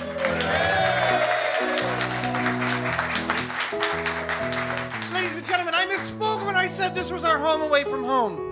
Ladies 5.13 5.37
and 5.37 5.47
gentlemen, 5.47 5.75
I 5.75 5.87
misspoke 5.89 6.45
when 6.45 6.57
I 6.57 6.67
said 6.67 6.95
this 6.95 7.11
was 7.13 7.25
our 7.25 7.39
home 7.39 7.63
away 7.63 7.85
from 7.85 8.03
home. 8.03 8.52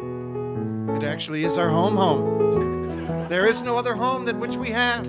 It 0.97 1.05
actually 1.05 1.45
is 1.45 1.57
our 1.57 1.69
home 1.69 1.97
home. 1.97 3.29
There 3.29 3.47
is 3.47 3.63
no 3.63 3.77
other 3.77 3.95
home 3.95 4.25
than 4.25 4.41
which 4.41 4.57
we 4.57 4.71
have. 4.71 5.07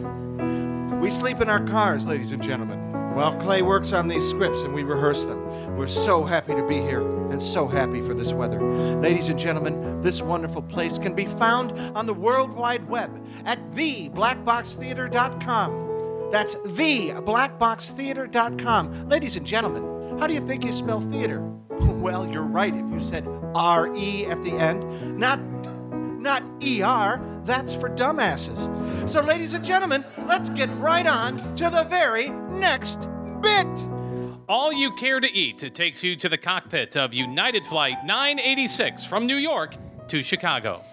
We 1.01 1.09
sleep 1.09 1.41
in 1.41 1.49
our 1.49 1.65
cars, 1.65 2.05
ladies 2.05 2.31
and 2.31 2.41
gentlemen, 2.41 2.79
while 3.15 3.35
Clay 3.41 3.63
works 3.63 3.91
on 3.91 4.07
these 4.07 4.29
scripts 4.29 4.61
and 4.61 4.73
we 4.73 4.83
rehearse 4.83 5.25
them. 5.25 5.75
We're 5.75 5.87
so 5.87 6.23
happy 6.23 6.53
to 6.53 6.65
be 6.67 6.77
here 6.77 7.01
and 7.31 7.41
so 7.41 7.67
happy 7.67 8.01
for 8.01 8.13
this 8.13 8.33
weather. 8.33 8.61
Ladies 8.61 9.29
and 9.29 9.39
gentlemen, 9.39 10.03
this 10.03 10.21
wonderful 10.21 10.61
place 10.61 10.99
can 10.99 11.15
be 11.15 11.25
found 11.25 11.71
on 11.97 12.05
the 12.05 12.13
World 12.13 12.51
Wide 12.51 12.87
Web 12.87 13.09
at 13.45 13.57
theblackboxtheater.com. 13.71 16.29
That's 16.31 16.55
theblackboxtheater.com. 16.55 19.09
Ladies 19.09 19.37
and 19.37 19.45
gentlemen, 19.45 19.83
how 20.21 20.27
do 20.27 20.35
you 20.35 20.41
think 20.41 20.63
you 20.63 20.71
spell 20.71 21.01
theater? 21.01 21.41
Well, 22.01 22.27
you're 22.31 22.47
right 22.47 22.73
if 22.73 22.89
you 22.91 22.99
said 22.99 23.27
R 23.53 23.95
E 23.95 24.25
at 24.25 24.43
the 24.43 24.51
end, 24.53 25.19
not 25.19 25.39
not 26.19 26.41
ER. 26.63 27.41
that's 27.43 27.75
for 27.75 27.89
dumbasses. 27.89 28.59
So, 29.07 29.21
ladies 29.21 29.53
and 29.53 29.63
gentlemen, 29.63 30.03
let's 30.27 30.49
get 30.49 30.67
right 30.77 31.05
on 31.05 31.55
to 31.57 31.69
the 31.69 31.83
very 31.83 32.29
next 32.29 33.07
bit. 33.41 33.67
All 34.49 34.73
you 34.73 34.93
care 34.95 35.19
to 35.19 35.31
eat 35.31 35.63
it 35.63 35.75
takes 35.75 36.03
you 36.03 36.15
to 36.15 36.27
the 36.27 36.39
cockpit 36.39 36.97
of 36.97 37.13
United 37.13 37.67
Flight 37.67 38.03
986 38.03 39.05
from 39.05 39.27
New 39.27 39.37
York 39.37 39.75
to 40.07 40.23
Chicago. 40.23 40.83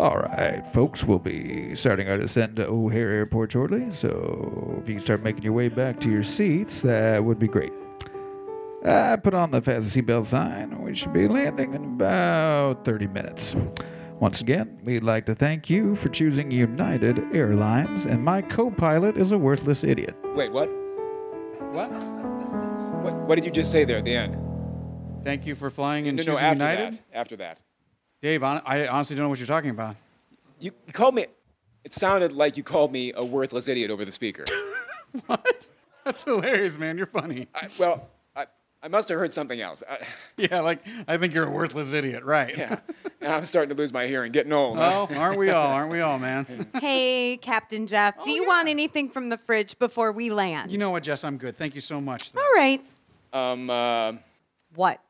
All 0.00 0.16
right, 0.16 0.66
folks, 0.72 1.04
we'll 1.04 1.20
be 1.20 1.76
starting 1.76 2.08
our 2.08 2.18
descent 2.18 2.56
to 2.56 2.66
O'Hare 2.66 3.10
Airport 3.10 3.52
shortly, 3.52 3.94
so 3.94 4.80
if 4.82 4.88
you 4.88 4.96
can 4.96 5.04
start 5.04 5.22
making 5.22 5.44
your 5.44 5.52
way 5.52 5.68
back 5.68 6.00
to 6.00 6.10
your 6.10 6.24
seats, 6.24 6.82
that 6.82 7.22
would 7.22 7.38
be 7.38 7.46
great. 7.46 7.72
Uh, 8.84 9.16
put 9.16 9.32
on 9.32 9.50
the 9.50 9.62
fasten 9.62 10.04
seatbelt 10.04 10.26
sign. 10.26 10.82
We 10.82 10.94
should 10.94 11.12
be 11.12 11.26
landing 11.26 11.72
in 11.74 11.84
about 11.84 12.84
30 12.84 13.06
minutes. 13.08 13.56
Once 14.20 14.40
again, 14.40 14.78
we'd 14.84 15.02
like 15.02 15.24
to 15.26 15.34
thank 15.34 15.70
you 15.70 15.96
for 15.96 16.08
choosing 16.10 16.50
United 16.50 17.18
Airlines, 17.34 18.04
and 18.04 18.22
my 18.22 18.42
co 18.42 18.70
pilot 18.70 19.16
is 19.16 19.32
a 19.32 19.38
worthless 19.38 19.82
idiot. 19.84 20.14
Wait, 20.34 20.52
what? 20.52 20.68
What? 21.72 21.90
What, 23.02 23.14
what 23.26 23.34
did 23.36 23.44
you 23.44 23.50
just 23.50 23.72
say 23.72 23.84
there 23.84 23.98
at 23.98 24.04
the 24.04 24.14
end? 24.14 24.36
Thank 25.24 25.46
you 25.46 25.54
for 25.54 25.70
flying 25.70 26.06
and 26.08 26.16
No, 26.16 26.22
choosing 26.22 26.34
no, 26.34 26.38
after 26.40 26.64
United. 26.64 26.94
that. 26.94 27.00
After 27.12 27.36
that. 27.36 27.62
Dave, 28.22 28.42
hon- 28.42 28.62
I 28.64 28.86
honestly 28.86 29.16
don't 29.16 29.24
know 29.24 29.28
what 29.30 29.38
you're 29.38 29.46
talking 29.46 29.70
about. 29.70 29.96
You 30.60 30.72
you 30.86 30.92
called 30.92 31.14
me. 31.14 31.26
It 31.84 31.92
sounded 31.92 32.32
like 32.32 32.56
you 32.56 32.62
called 32.62 32.92
me 32.92 33.12
a 33.14 33.24
worthless 33.24 33.66
idiot 33.68 33.90
over 33.90 34.04
the 34.04 34.12
speaker. 34.12 34.44
What? 35.26 35.68
That's 36.04 36.24
hilarious, 36.24 36.76
man. 36.76 36.98
You're 36.98 37.06
funny. 37.06 37.46
I, 37.54 37.68
well, 37.78 38.08
I, 38.84 38.86
I 38.86 38.88
must 38.88 39.08
have 39.08 39.18
heard 39.18 39.32
something 39.32 39.60
else. 39.60 39.82
I, 39.88 39.98
Yeah, 40.36 40.60
like 40.60 40.84
I 41.08 41.16
think 41.16 41.32
you're 41.34 41.46
a 41.46 41.50
worthless 41.50 41.92
idiot, 41.92 42.24
right? 42.24 42.56
yeah, 42.56 42.78
Now 43.20 43.36
I'm 43.36 43.44
starting 43.44 43.74
to 43.74 43.80
lose 43.80 43.92
my 43.92 44.06
hearing, 44.06 44.32
getting 44.32 44.52
old. 44.52 44.78
Oh, 44.78 45.08
aren't 45.16 45.38
we 45.38 45.50
all? 45.50 45.68
Aren't 45.72 45.90
we 45.90 46.00
all, 46.00 46.18
man? 46.18 46.66
Hey, 46.80 47.38
Captain 47.40 47.86
Jeff, 47.86 48.22
do 48.24 48.30
you 48.30 48.46
want 48.46 48.68
anything 48.68 49.08
from 49.08 49.28
the 49.28 49.38
fridge 49.38 49.78
before 49.78 50.12
we 50.12 50.30
land? 50.30 50.70
You 50.72 50.78
know 50.78 50.90
what, 50.90 51.02
Jess? 51.04 51.24
I'm 51.24 51.36
good. 51.38 51.56
Thank 51.56 51.74
you 51.74 51.80
so 51.80 52.00
much. 52.00 52.32
though. 52.32 52.40
All 52.40 52.52
right. 52.54 52.84
Um. 53.32 53.70
Uh, 53.70 54.12
What? 54.74 55.00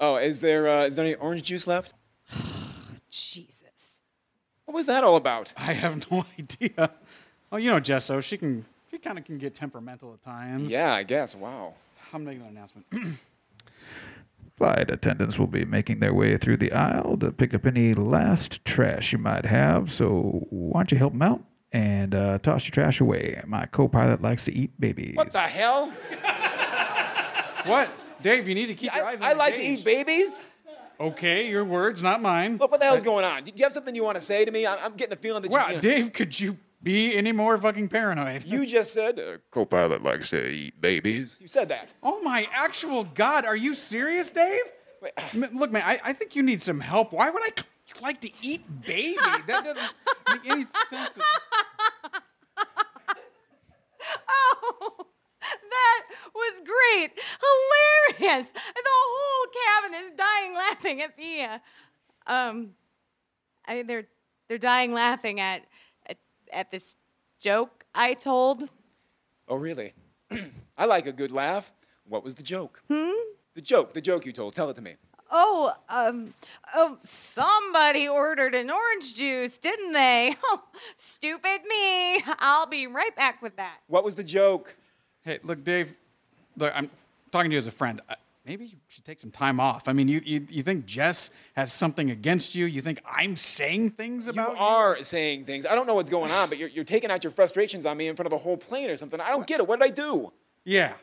oh, 0.00 0.16
is 0.16 0.40
there 0.40 0.68
uh, 0.68 0.84
is 0.86 0.96
there 0.96 1.04
any 1.04 1.14
orange 1.16 1.42
juice 1.42 1.66
left? 1.66 1.94
Jesus. 3.10 4.00
What 4.64 4.74
was 4.74 4.86
that 4.86 5.02
all 5.04 5.16
about? 5.16 5.52
I 5.56 5.72
have 5.72 6.10
no 6.10 6.24
idea. 6.38 6.90
Oh, 7.52 7.56
you 7.56 7.70
know 7.70 7.80
Jess, 7.80 8.06
though. 8.06 8.20
She 8.20 8.36
can. 8.38 8.64
She 8.90 8.98
kind 8.98 9.18
of 9.18 9.24
can 9.24 9.38
get 9.38 9.54
temperamental 9.54 10.12
at 10.14 10.22
times. 10.22 10.70
Yeah, 10.70 10.92
I 10.92 11.02
guess. 11.04 11.34
Wow. 11.36 11.74
I'm 12.12 12.24
making 12.24 12.42
an 12.42 12.48
announcement. 12.48 12.86
Flight 14.56 14.90
attendants 14.90 15.38
will 15.38 15.46
be 15.46 15.64
making 15.64 16.00
their 16.00 16.12
way 16.12 16.36
through 16.36 16.58
the 16.58 16.72
aisle 16.72 17.16
to 17.18 17.32
pick 17.32 17.54
up 17.54 17.64
any 17.64 17.94
last 17.94 18.62
trash 18.64 19.12
you 19.12 19.18
might 19.18 19.46
have, 19.46 19.90
so 19.90 20.46
why 20.50 20.80
don't 20.80 20.92
you 20.92 20.98
help 20.98 21.14
them 21.14 21.22
out 21.22 21.42
and 21.72 22.14
uh, 22.14 22.38
toss 22.38 22.66
your 22.66 22.72
trash 22.72 23.00
away? 23.00 23.40
My 23.46 23.66
co 23.66 23.88
pilot 23.88 24.20
likes 24.20 24.44
to 24.44 24.52
eat 24.54 24.78
babies. 24.78 25.16
What 25.16 25.32
the 25.32 25.40
hell? 25.40 25.92
what, 27.64 27.88
Dave? 28.22 28.46
You 28.48 28.54
need 28.54 28.66
to 28.66 28.74
keep 28.74 28.94
your 28.94 29.06
I, 29.06 29.10
eyes 29.12 29.20
on 29.22 29.28
I 29.28 29.32
the 29.32 29.38
like 29.38 29.54
to 29.54 29.62
eat 29.62 29.84
babies. 29.84 30.44
Okay, 31.00 31.48
your 31.48 31.64
words, 31.64 32.02
not 32.02 32.20
mine. 32.20 32.58
Look, 32.58 32.70
what 32.70 32.80
the 32.80 32.84
hell's 32.86 33.02
going 33.02 33.24
on? 33.24 33.44
Do 33.44 33.52
you 33.56 33.64
have 33.64 33.72
something 33.72 33.94
you 33.94 34.04
want 34.04 34.16
to 34.16 34.20
say 34.20 34.44
to 34.44 34.50
me? 34.50 34.66
I'm, 34.66 34.78
I'm 34.82 34.92
getting 34.92 35.14
a 35.14 35.16
feeling 35.16 35.40
that 35.40 35.50
Wow, 35.50 35.70
you. 35.70 35.80
Dave, 35.80 36.12
could 36.12 36.38
you 36.38 36.58
be 36.82 37.14
any 37.16 37.32
more 37.32 37.56
fucking 37.58 37.88
paranoid? 37.88 38.44
You 38.44 38.66
just 38.76 38.92
said. 38.92 39.18
Uh, 39.18 39.38
co 39.50 39.64
pilot 39.64 40.02
likes 40.02 40.30
to 40.30 40.46
eat 40.48 40.80
babies. 40.80 41.38
you 41.40 41.48
said 41.48 41.68
that. 41.68 41.92
Oh 42.02 42.20
my 42.22 42.48
actual 42.52 43.04
God, 43.04 43.44
are 43.44 43.56
you 43.56 43.74
serious, 43.74 44.30
Dave? 44.30 44.62
Wait, 45.02 45.12
M- 45.34 45.48
Look, 45.58 45.70
man, 45.72 45.82
I, 45.84 46.00
I 46.04 46.12
think 46.12 46.36
you 46.36 46.42
need 46.42 46.62
some 46.62 46.80
help. 46.80 47.12
Why 47.12 47.30
would 47.30 47.42
I 47.42 47.50
like 48.02 48.20
to 48.22 48.30
eat 48.42 48.64
baby? 48.82 49.16
That 49.46 49.64
doesn't 49.64 49.78
make 50.30 50.50
any 50.50 50.66
sense. 50.88 51.16
Oh, 54.28 54.92
that 55.46 56.02
was 56.34 56.60
great. 56.60 57.12
Hilarious. 58.18 58.50
The 58.52 58.82
whole 58.86 59.46
cabin 59.66 60.06
is 60.06 60.12
dying 60.16 60.54
laughing 60.54 61.02
at 61.02 61.18
me. 61.18 61.42
Uh, 61.44 61.58
Um, 62.26 62.70
I, 63.66 63.82
they're, 63.82 64.06
they're 64.48 64.58
dying 64.58 64.92
laughing 64.92 65.40
at, 65.40 65.62
at, 66.52 66.58
at 66.58 66.70
this 66.70 66.96
joke 67.38 67.84
I 67.94 68.14
told. 68.14 68.68
Oh, 69.48 69.56
really? 69.56 69.92
I 70.78 70.84
like 70.84 71.06
a 71.06 71.12
good 71.12 71.30
laugh. 71.30 71.72
What 72.08 72.24
was 72.24 72.34
the 72.34 72.42
joke? 72.42 72.82
Hmm? 72.88 73.10
The 73.54 73.60
joke. 73.60 73.92
The 73.92 74.00
joke 74.00 74.26
you 74.26 74.32
told. 74.32 74.54
Tell 74.54 74.70
it 74.70 74.74
to 74.74 74.82
me. 74.82 74.94
Oh, 75.32 75.72
um, 75.88 76.34
oh, 76.74 76.98
somebody 77.02 78.08
ordered 78.08 78.54
an 78.54 78.68
orange 78.68 79.14
juice, 79.14 79.58
didn't 79.58 79.92
they? 79.92 80.36
Oh, 80.44 80.62
stupid 80.96 81.60
me. 81.68 82.22
I'll 82.38 82.66
be 82.66 82.86
right 82.88 83.14
back 83.14 83.40
with 83.42 83.56
that. 83.56 83.78
What 83.86 84.02
was 84.02 84.16
the 84.16 84.24
joke? 84.24 84.74
Hey, 85.22 85.38
look, 85.44 85.62
Dave. 85.62 85.94
Look, 86.56 86.72
I'm 86.74 86.90
talking 87.30 87.50
to 87.50 87.54
you 87.54 87.58
as 87.58 87.68
a 87.68 87.70
friend. 87.70 88.00
Uh, 88.08 88.14
Maybe 88.46 88.64
you 88.64 88.78
should 88.88 89.04
take 89.04 89.20
some 89.20 89.30
time 89.30 89.60
off. 89.60 89.86
I 89.86 89.92
mean, 89.92 90.08
you, 90.08 90.22
you, 90.24 90.46
you 90.48 90.62
think 90.62 90.86
Jess 90.86 91.30
has 91.56 91.72
something 91.72 92.10
against 92.10 92.54
you? 92.54 92.64
You 92.64 92.80
think 92.80 93.00
I'm 93.04 93.36
saying 93.36 93.90
things 93.90 94.28
about 94.28 94.48
You 94.48 94.54
about 94.54 94.62
are 94.62 95.02
saying 95.02 95.44
things. 95.44 95.66
I 95.66 95.74
don't 95.74 95.86
know 95.86 95.94
what's 95.94 96.10
going 96.10 96.32
on, 96.32 96.48
but 96.48 96.56
you're, 96.56 96.70
you're 96.70 96.84
taking 96.84 97.10
out 97.10 97.22
your 97.22 97.32
frustrations 97.32 97.84
on 97.84 97.96
me 97.98 98.08
in 98.08 98.16
front 98.16 98.26
of 98.26 98.30
the 98.30 98.38
whole 98.38 98.56
plane 98.56 98.88
or 98.88 98.96
something. 98.96 99.20
I 99.20 99.28
don't 99.28 99.46
get 99.46 99.60
it. 99.60 99.68
What 99.68 99.80
did 99.80 99.86
I 99.86 99.90
do? 99.90 100.32
Yeah, 100.64 100.94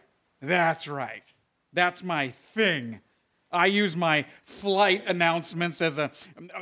that's 0.41 0.87
right. 0.87 1.23
That's 1.73 2.03
my 2.03 2.29
thing. 2.29 3.01
I 3.51 3.67
use 3.67 3.95
my 3.95 4.25
flight 4.43 5.03
announcements 5.07 5.81
as 5.81 5.97
a, 5.97 6.11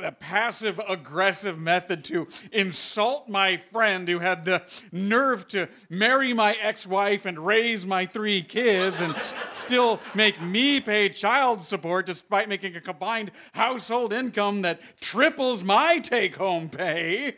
a 0.00 0.12
passive 0.12 0.80
aggressive 0.88 1.58
method 1.58 2.04
to 2.04 2.28
insult 2.52 3.28
my 3.28 3.56
friend 3.56 4.08
who 4.08 4.20
had 4.20 4.44
the 4.44 4.62
nerve 4.92 5.48
to 5.48 5.68
marry 5.90 6.32
my 6.32 6.52
ex 6.62 6.86
wife 6.86 7.26
and 7.26 7.44
raise 7.44 7.84
my 7.84 8.06
three 8.06 8.40
kids 8.40 9.00
and 9.00 9.16
still 9.50 10.00
make 10.14 10.40
me 10.40 10.80
pay 10.80 11.08
child 11.08 11.64
support 11.64 12.06
despite 12.06 12.48
making 12.48 12.76
a 12.76 12.80
combined 12.80 13.32
household 13.52 14.12
income 14.12 14.62
that 14.62 14.78
triples 15.00 15.64
my 15.64 15.98
take 15.98 16.36
home 16.36 16.68
pay. 16.68 17.34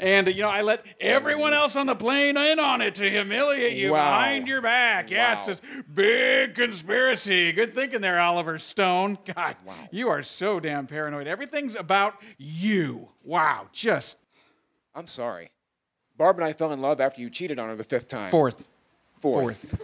And, 0.00 0.26
you 0.28 0.42
know, 0.42 0.50
I 0.50 0.60
let 0.60 0.84
everyone 1.00 1.54
else 1.54 1.76
on 1.76 1.86
the 1.86 1.94
plane 1.96 2.36
in 2.36 2.58
on 2.58 2.82
it 2.82 2.94
to 2.96 3.08
humiliate 3.08 3.76
you 3.78 3.92
Wow. 3.92 4.04
behind 4.04 4.48
your 4.48 4.60
back. 4.60 5.10
Yeah, 5.10 5.38
it's 5.38 5.48
Wow. 5.48 5.54
this 5.54 5.82
big 5.94 6.54
conspiracy. 6.54 7.52
Good 7.52 7.74
thinking 7.74 8.02
there, 8.02 8.20
Oliver 8.20 8.58
Stone. 8.58 8.81
God, 9.34 9.56
you 9.90 10.08
are 10.08 10.22
so 10.22 10.60
damn 10.60 10.86
paranoid. 10.86 11.26
Everything's 11.26 11.74
about 11.74 12.14
you. 12.38 13.08
Wow, 13.24 13.68
just 13.72 14.16
I'm 14.94 15.06
sorry. 15.06 15.50
Barb 16.16 16.36
and 16.36 16.44
I 16.44 16.52
fell 16.52 16.72
in 16.72 16.80
love 16.80 17.00
after 17.00 17.20
you 17.20 17.30
cheated 17.30 17.58
on 17.58 17.68
her 17.68 17.76
the 17.76 17.84
fifth 17.84 18.08
time. 18.08 18.30
fourth. 18.30 18.68
Fourth. 19.20 19.80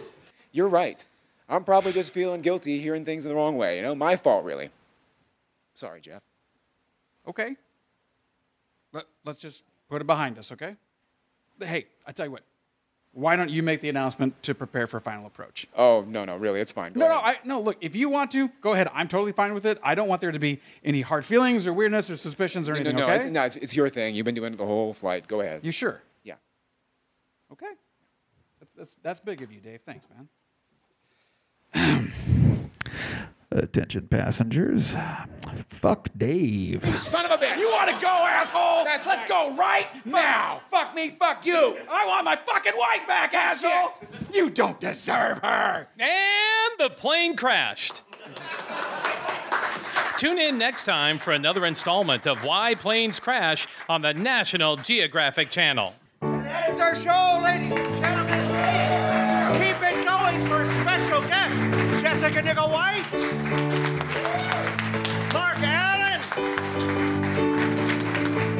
You're 0.51 0.69
right. 0.69 1.03
I'm 1.47 1.63
probably 1.63 1.91
just 1.93 2.13
feeling 2.13 2.41
guilty 2.41 2.79
hearing 2.79 3.05
things 3.05 3.25
in 3.25 3.29
the 3.29 3.35
wrong 3.35 3.57
way. 3.57 3.77
You 3.77 3.81
know, 3.81 3.95
my 3.95 4.15
fault, 4.15 4.43
really. 4.43 4.69
Sorry, 5.73 6.01
Jeff. 6.01 6.21
Okay. 7.27 7.55
Let, 8.93 9.05
let's 9.25 9.39
just 9.39 9.63
put 9.89 10.01
it 10.01 10.07
behind 10.07 10.37
us, 10.37 10.51
okay? 10.51 10.75
Hey, 11.59 11.87
I 12.05 12.11
tell 12.11 12.25
you 12.25 12.31
what. 12.31 12.43
Why 13.13 13.35
don't 13.35 13.49
you 13.49 13.63
make 13.63 13.81
the 13.81 13.89
announcement 13.89 14.41
to 14.43 14.53
prepare 14.53 14.85
for 14.85 14.99
final 14.99 15.25
approach? 15.25 15.67
Oh, 15.75 16.05
no, 16.07 16.25
no, 16.25 16.37
really, 16.37 16.59
it's 16.61 16.71
fine. 16.71 16.93
Go 16.93 16.99
No, 16.99 17.07
no. 17.07 17.15
I, 17.15 17.37
no. 17.43 17.59
Look, 17.59 17.77
if 17.81 17.95
you 17.95 18.07
want 18.07 18.31
to, 18.31 18.49
go 18.61 18.73
ahead. 18.73 18.87
I'm 18.93 19.07
totally 19.07 19.31
fine 19.31 19.53
with 19.53 19.65
it. 19.65 19.79
I 19.83 19.95
don't 19.95 20.07
want 20.07 20.21
there 20.21 20.31
to 20.31 20.39
be 20.39 20.61
any 20.83 21.01
hard 21.01 21.25
feelings 21.25 21.65
or 21.65 21.73
weirdness 21.73 22.09
or 22.09 22.17
suspicions 22.17 22.69
or 22.69 22.75
anything. 22.75 22.95
no, 22.95 23.07
no, 23.07 23.13
okay? 23.13 23.15
it's, 23.17 23.25
no 23.25 23.43
it's, 23.43 23.55
it's 23.55 23.75
your 23.75 23.89
thing. 23.89 24.15
You've 24.15 24.25
been 24.25 24.35
doing 24.35 24.53
it 24.53 24.57
the 24.57 24.65
whole 24.65 24.93
flight. 24.93 25.27
Go 25.27 25.41
ahead. 25.41 25.61
You 25.63 25.71
sure? 25.71 26.01
yeah. 26.23 26.35
Okay. 27.51 27.65
That's, 28.59 28.71
that's, 28.77 28.95
that's 29.01 29.19
big 29.19 29.41
of 29.41 29.51
you, 29.51 29.59
Dave. 29.59 29.81
Thanks, 29.85 30.05
man. 31.73 32.11
Attention 33.51 34.07
passengers. 34.07 34.93
Fuck 35.69 36.09
Dave. 36.15 36.85
You 36.85 36.97
Son 36.97 37.25
of 37.25 37.31
a 37.31 37.37
bitch! 37.43 37.57
You 37.57 37.71
want 37.71 37.89
to 37.89 37.99
go, 37.99 38.07
asshole? 38.07 38.83
Let's 38.83 39.27
go 39.27 39.55
right 39.55 39.87
now. 40.05 40.61
Fuck 40.69 40.93
me, 40.93 41.09
fuck 41.09 41.43
you! 41.45 41.77
I 41.89 42.05
want 42.05 42.25
my 42.25 42.35
fucking 42.35 42.73
wife 42.77 43.07
back, 43.07 43.33
asshole. 43.33 43.93
You 44.31 44.51
don't 44.51 44.79
deserve 44.79 45.39
her. 45.39 45.87
And 45.97 46.71
the 46.77 46.91
plane 46.91 47.35
crashed. 47.35 48.03
Tune 50.17 50.37
in 50.37 50.59
next 50.59 50.85
time 50.85 51.17
for 51.17 51.31
another 51.31 51.65
installment 51.65 52.27
of 52.27 52.43
Why 52.43 52.75
Planes 52.75 53.19
Crash 53.19 53.67
on 53.87 54.03
the 54.03 54.13
National 54.13 54.75
Geographic 54.75 55.49
Channel. 55.49 55.95
That 56.21 56.69
is 56.69 56.79
our 56.79 56.93
show, 56.93 57.41
ladies 57.43 57.88
Jessica 62.19 62.41
Nicole 62.41 62.69
White, 62.69 63.05
Mark 65.31 65.57
Allen, 65.61 66.19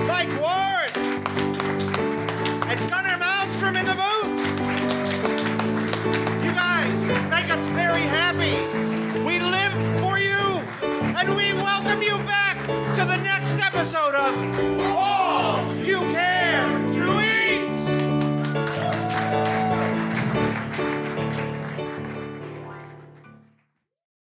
Mike 0.08 0.30
Ward, 0.39 0.95
and 2.69 2.89
Gunnar 2.89 3.17
Malmstrom 3.17 3.76
in 3.78 3.86
the 3.86 3.95
booth. 3.95 4.32
You 6.41 6.54
guys 6.54 7.10
make 7.30 7.50
us 7.52 7.65
very 7.76 8.04
happy. 8.04 8.56
We 9.26 9.39
live 9.39 9.74
for 10.00 10.17
you, 10.17 10.63
and 11.17 11.36
we 11.36 11.52
welcome 11.52 12.02
you 12.02 12.17
back 12.19 12.65
to 12.95 13.04
the 13.04 13.17
next 13.17 13.56
episode 13.60 14.15
of. 14.15 15.18